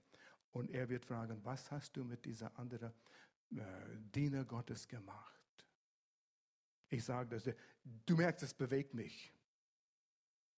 [0.58, 2.92] Und er wird fragen, was hast du mit dieser anderen
[3.52, 3.62] äh,
[3.96, 5.40] Diener Gottes gemacht?
[6.90, 9.32] Ich sage das, du merkst, es bewegt mich.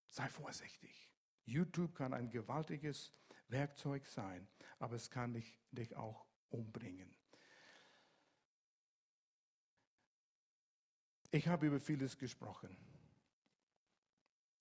[0.08, 1.12] Sei vorsichtig.
[1.44, 3.12] YouTube kann ein gewaltiges
[3.50, 4.48] Werkzeug sein,
[4.80, 7.14] aber es kann dich, dich auch umbringen.
[11.30, 12.74] Ich habe über vieles gesprochen.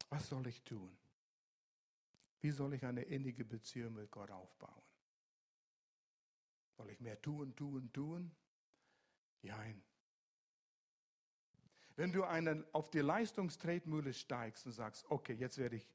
[0.09, 0.99] Was soll ich tun?
[2.41, 4.88] Wie soll ich eine innige Beziehung mit Gott aufbauen?
[6.79, 8.31] Soll ich mehr tun, tun, tun?
[9.43, 9.83] Nein.
[11.97, 15.89] Wenn du einen auf die Leistungstretmühle steigst und sagst, okay, jetzt werde ich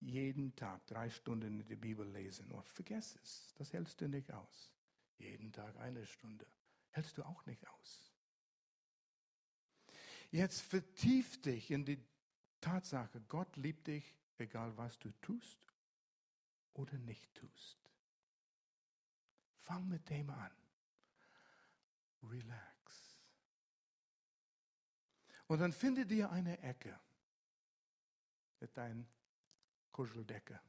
[0.00, 4.32] jeden Tag drei Stunden in die Bibel lesen, und vergess es, das hältst du nicht
[4.32, 4.72] aus.
[5.18, 6.44] Jeden Tag eine Stunde
[6.90, 8.12] hältst du auch nicht aus.
[10.32, 12.02] Jetzt vertief dich in die
[12.60, 15.60] Tatsache, Gott liebt dich, egal was du tust
[16.72, 17.79] oder nicht tust.
[19.62, 20.52] Fang mit dem an.
[22.22, 22.70] Relax.
[25.46, 26.98] Und dann finde dir eine Ecke
[28.60, 29.06] mit deinen
[29.90, 30.60] Kuscheldecke.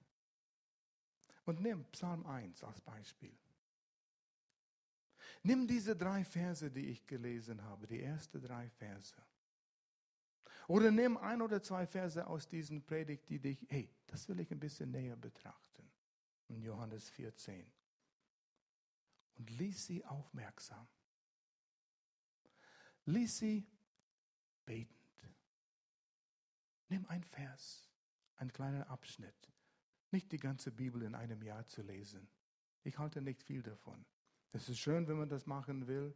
[1.45, 3.37] Und nimm Psalm 1 als Beispiel.
[5.43, 9.15] Nimm diese drei Verse, die ich gelesen habe, die ersten drei Verse.
[10.67, 14.51] Oder nimm ein oder zwei Verse aus diesen Predigt, die dich, hey, das will ich
[14.51, 15.91] ein bisschen näher betrachten.
[16.47, 17.71] In Johannes 14
[19.35, 20.87] und lies sie aufmerksam.
[23.05, 23.67] Lies sie
[24.65, 24.97] betend.
[26.89, 27.89] Nimm ein Vers,
[28.35, 29.51] einen kleinen Abschnitt.
[30.11, 32.29] Nicht die ganze Bibel in einem Jahr zu lesen.
[32.83, 34.05] Ich halte nicht viel davon.
[34.51, 36.13] Es ist schön, wenn man das machen will,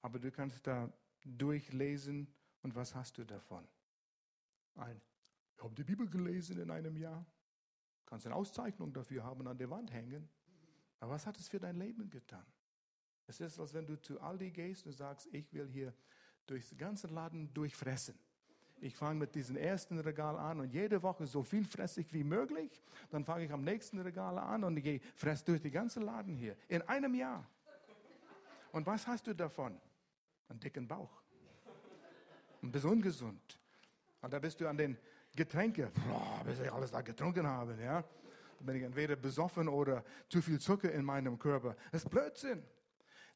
[0.00, 0.92] aber du kannst da
[1.24, 2.32] durchlesen
[2.62, 3.66] und was hast du davon?
[4.76, 5.00] Ein,
[5.56, 7.26] ich habe die Bibel gelesen in einem Jahr.
[8.06, 10.28] Kannst eine Auszeichnung dafür haben, an der Wand hängen.
[11.00, 12.44] Aber was hat es für dein Leben getan?
[13.26, 15.92] Es ist, als wenn du zu Aldi gehst und sagst, ich will hier
[16.46, 18.18] durchs ganze Laden durchfressen.
[18.80, 22.22] Ich fange mit diesem ersten Regal an und jede Woche so viel fresse ich wie
[22.22, 22.82] möglich.
[23.10, 26.56] Dann fange ich am nächsten Regal an und ich fresse durch die ganze Laden hier.
[26.68, 27.44] In einem Jahr.
[28.72, 29.78] Und was hast du davon?
[30.48, 31.22] Einen dicken Bauch.
[32.62, 33.58] Und bist ungesund.
[34.20, 34.96] Und da bist du an den
[35.34, 38.04] Getränke, boah, bis ich alles da getrunken habe, ja.
[38.60, 41.76] Bin ich entweder besoffen oder zu viel Zucker in meinem Körper.
[41.92, 42.62] Das ist Blödsinn.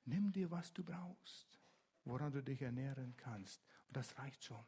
[0.05, 1.61] Nimm dir, was du brauchst,
[2.05, 3.64] woran du dich ernähren kannst.
[3.89, 4.64] Und das reicht schon.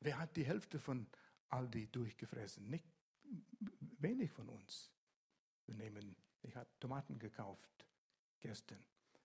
[0.00, 1.06] Wer hat die Hälfte von
[1.48, 2.68] Aldi durchgefressen?
[2.68, 2.86] Nicht
[3.98, 4.90] wenig von uns.
[5.66, 7.86] Wir nehmen, ich habe Tomaten gekauft
[8.40, 8.84] gestern.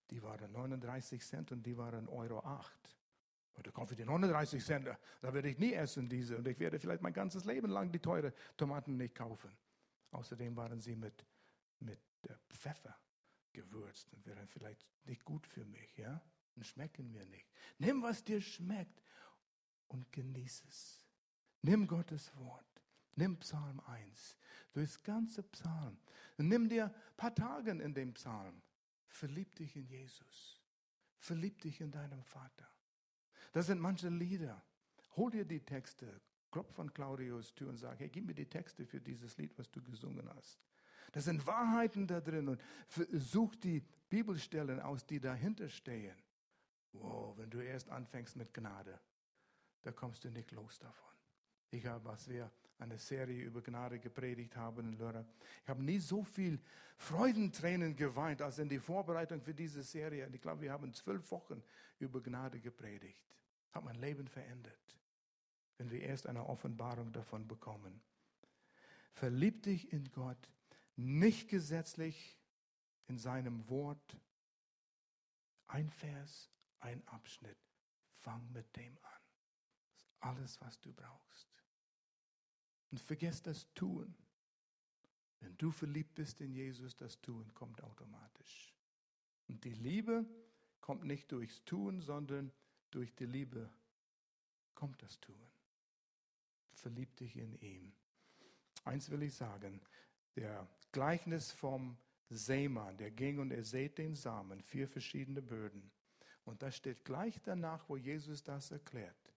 [0.09, 2.95] Die waren 39 Cent und die waren Euro 8.
[3.53, 4.87] Und da kaufe ich die 39 Cent,
[5.21, 6.37] da werde ich nie essen diese.
[6.37, 9.51] Und ich werde vielleicht mein ganzes Leben lang die teure Tomaten nicht kaufen.
[10.11, 11.25] Außerdem waren sie mit,
[11.79, 11.99] mit
[12.49, 12.97] Pfeffer
[13.53, 16.21] gewürzt und wären vielleicht nicht gut für mich, ja?
[16.55, 17.47] Und schmecken mir nicht.
[17.77, 19.01] Nimm, was dir schmeckt
[19.87, 21.05] und genieß es.
[21.61, 22.65] Nimm Gottes Wort.
[23.15, 24.37] Nimm Psalm 1.
[24.73, 25.99] Durchs ganze Psalm.
[26.37, 28.61] nimm dir ein paar Tage in dem Psalm.
[29.07, 30.61] Verlieb dich in Jesus.
[31.17, 32.69] Verlieb dich in deinem Vater.
[33.51, 34.63] Das sind manche Lieder.
[35.15, 36.21] Hol dir die Texte.
[36.51, 39.69] Klopf an Claudius Tür und sag, hey, gib mir die Texte für dieses Lied, was
[39.69, 40.59] du gesungen hast.
[41.11, 42.61] Da sind Wahrheiten da drin und
[43.11, 46.15] such die Bibelstellen aus, die dahinter stehen.
[46.93, 48.99] Wow, wenn du erst anfängst mit Gnade,
[49.81, 51.09] da kommst du nicht los davon.
[51.71, 55.25] Ich habe, was wir eine Serie über Gnade gepredigt haben in Lörrach,
[55.63, 56.59] ich habe nie so viel
[56.97, 60.27] Freudentränen geweint als in die Vorbereitung für diese Serie.
[60.33, 61.61] Ich glaube, wir haben zwölf Wochen
[61.99, 63.35] über Gnade gepredigt.
[63.71, 64.98] Hat mein Leben verändert,
[65.79, 68.01] wenn wir erst eine Offenbarung davon bekommen.
[69.13, 70.49] Verlieb dich in Gott,
[70.95, 72.37] nicht gesetzlich
[73.07, 74.17] in seinem Wort.
[75.65, 77.57] Ein Vers, ein Abschnitt.
[78.13, 79.19] Fang mit dem an
[80.21, 81.47] alles, was du brauchst.
[82.91, 84.15] Und vergiss das Tun.
[85.39, 88.75] Wenn du verliebt bist in Jesus, das Tun kommt automatisch.
[89.47, 90.25] Und die Liebe
[90.81, 92.51] kommt nicht durchs Tun, sondern
[92.91, 93.71] durch die Liebe
[94.75, 95.47] kommt das Tun.
[96.79, 97.93] Verlieb dich in ihm.
[98.85, 99.81] Eins will ich sagen,
[100.35, 101.97] der Gleichnis vom
[102.29, 105.91] Seemann, der ging und er sät den Samen, vier verschiedene Böden.
[106.45, 109.33] Und das steht gleich danach, wo Jesus das erklärt.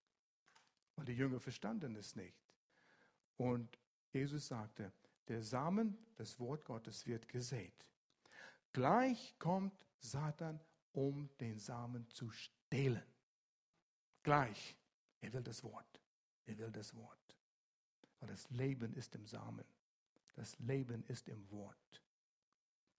[0.96, 2.36] Weil die Jünger verstanden es nicht.
[3.36, 3.78] Und
[4.12, 4.92] Jesus sagte,
[5.28, 7.74] der Samen, das Wort Gottes wird gesät.
[8.72, 10.60] Gleich kommt Satan,
[10.92, 13.02] um den Samen zu stehlen.
[14.22, 14.76] Gleich.
[15.20, 16.00] Er will das Wort.
[16.46, 17.21] Er will das Wort.
[18.22, 19.64] Weil das Leben ist im Samen.
[20.36, 22.00] Das Leben ist im Wort.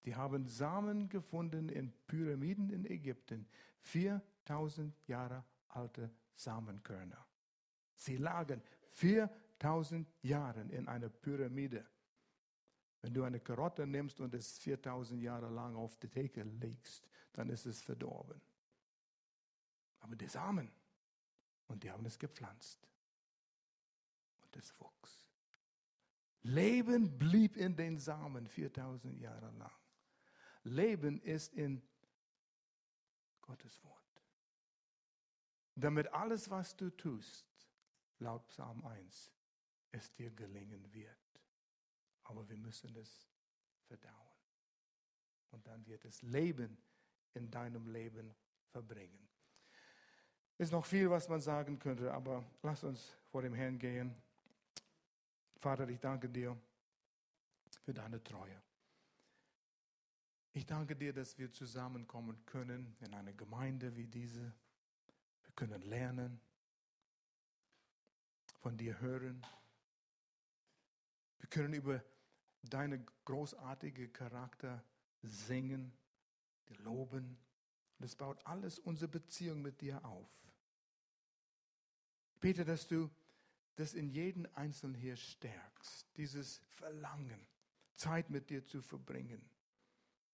[0.04, 3.48] Die haben Samen gefunden in Pyramiden in Ägypten.
[3.80, 7.26] 4000 Jahre alte Samenkörner.
[7.96, 8.62] Sie lagen
[8.92, 11.86] 4000 Jahre in einer Pyramide.
[13.02, 17.50] Wenn du eine Karotte nimmst und es 4000 Jahre lang auf die Theke legst, dann
[17.50, 18.42] ist es verdorben.
[20.02, 20.70] Aber die Samen,
[21.68, 22.90] und die haben es gepflanzt.
[24.56, 25.30] Es wuchs.
[26.42, 29.72] Leben blieb in den Samen 4000 Jahre lang.
[30.64, 31.82] Leben ist in
[33.42, 34.04] Gottes Wort.
[35.76, 37.48] Damit alles, was du tust,
[38.20, 39.32] laut Psalm 1,
[39.92, 41.18] es dir gelingen wird.
[42.24, 43.30] Aber wir müssen es
[43.88, 44.14] verdauen.
[45.52, 46.78] Und dann wird es Leben
[47.34, 48.34] in deinem Leben
[48.70, 49.30] verbringen.
[50.58, 54.16] Ist noch viel, was man sagen könnte, aber lass uns vor dem Herrn gehen.
[55.64, 56.62] Vater, ich danke dir
[57.86, 58.62] für deine Treue.
[60.52, 64.42] Ich danke dir, dass wir zusammenkommen können in einer Gemeinde wie diese.
[64.42, 66.42] Wir können lernen,
[68.60, 69.42] von dir hören.
[71.40, 72.04] Wir können über
[72.64, 74.84] deine großartige Charakter
[75.22, 75.94] singen,
[76.80, 77.38] loben.
[78.00, 80.30] Und es baut alles unsere Beziehung mit dir auf.
[82.34, 83.10] Ich bete, dass du
[83.76, 87.48] das in jeden Einzelnen hier stärkst, dieses Verlangen,
[87.96, 89.42] Zeit mit dir zu verbringen,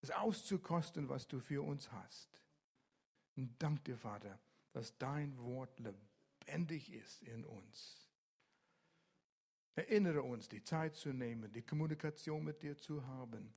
[0.02, 2.42] es auszukosten, was du für uns hast.
[3.36, 4.40] Und dank dir, Vater,
[4.72, 8.08] dass dein Wort lebendig ist in uns.
[9.76, 13.54] Erinnere uns, die Zeit zu nehmen, die Kommunikation mit dir zu haben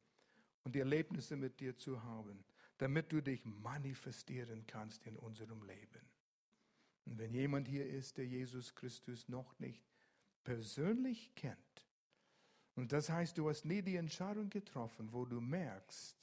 [0.63, 2.45] und die Erlebnisse mit dir zu haben,
[2.79, 6.01] damit du dich manifestieren kannst in unserem Leben.
[7.05, 9.83] Und wenn jemand hier ist, der Jesus Christus noch nicht
[10.45, 11.59] persönlich kennt
[12.75, 16.17] Und das heißt, du hast nie die Entscheidung getroffen, wo du merkst,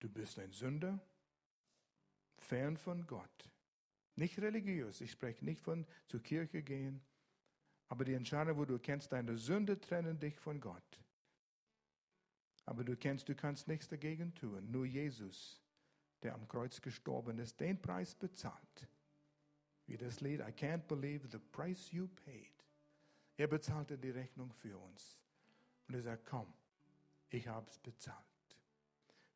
[0.00, 0.98] du bist ein Sünder,
[2.38, 3.50] fern von Gott.
[4.16, 7.02] Nicht religiös, ich spreche nicht von zur Kirche gehen,
[7.88, 11.00] aber die Entscheidung, wo du kennst, deine Sünde trennen dich von Gott.
[12.64, 14.70] Aber du kennst, du kannst nichts dagegen tun.
[14.70, 15.60] Nur Jesus,
[16.22, 18.88] der am Kreuz gestorben ist, den Preis bezahlt.
[19.92, 22.50] Wie das Lied, I can't believe the price you paid.
[23.36, 25.18] Er bezahlte die Rechnung für uns.
[25.86, 26.46] Und er sagt, komm,
[27.28, 28.16] ich habe es bezahlt.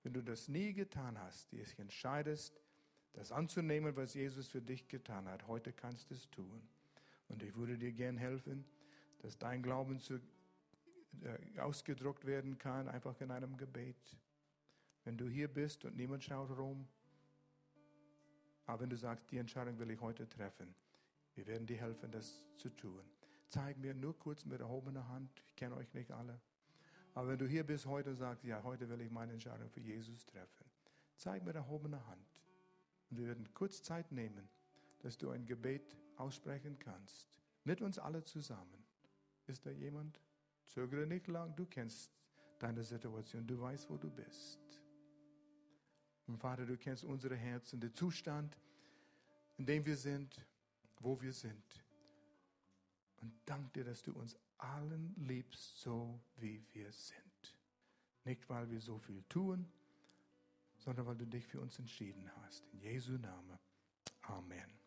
[0.03, 2.59] Wenn du das nie getan hast, dich entscheidest,
[3.13, 6.67] das anzunehmen, was Jesus für dich getan hat, heute kannst du es tun.
[7.29, 8.65] Und ich würde dir gern helfen,
[9.19, 10.15] dass dein Glauben zu,
[11.21, 14.17] äh, ausgedruckt werden kann, einfach in einem Gebet.
[15.05, 16.89] Wenn du hier bist und niemand schaut rum,
[18.67, 20.75] aber wenn du sagst, die Entscheidung will ich heute treffen,
[21.35, 23.03] wir werden dir helfen, das zu tun.
[23.49, 26.41] Zeig mir nur kurz mit erhobener Hand, ich kenne euch nicht alle.
[27.15, 29.81] Aber wenn du hier bist heute und sagst, ja, heute will ich meine Entscheidung für
[29.81, 30.67] Jesus treffen,
[31.17, 32.27] zeig mir erhobener Hand.
[33.11, 34.49] Und wir werden kurz Zeit nehmen,
[35.01, 37.29] dass du ein Gebet aussprechen kannst.
[37.65, 38.85] Mit uns alle zusammen.
[39.47, 40.21] Ist da jemand?
[40.65, 42.11] Zögere nicht lang, du kennst
[42.59, 44.83] deine Situation, du weißt, wo du bist.
[46.27, 48.57] Und Vater, du kennst unsere Herzen, den Zustand,
[49.59, 50.45] in dem wir sind,
[51.01, 51.85] wo wir sind.
[53.21, 57.57] Und dank dir, dass du uns allen liebst, so wie wir sind.
[58.25, 59.71] Nicht, weil wir so viel tun,
[60.79, 62.67] sondern weil du dich für uns entschieden hast.
[62.73, 63.59] In Jesu Namen.
[64.23, 64.86] Amen.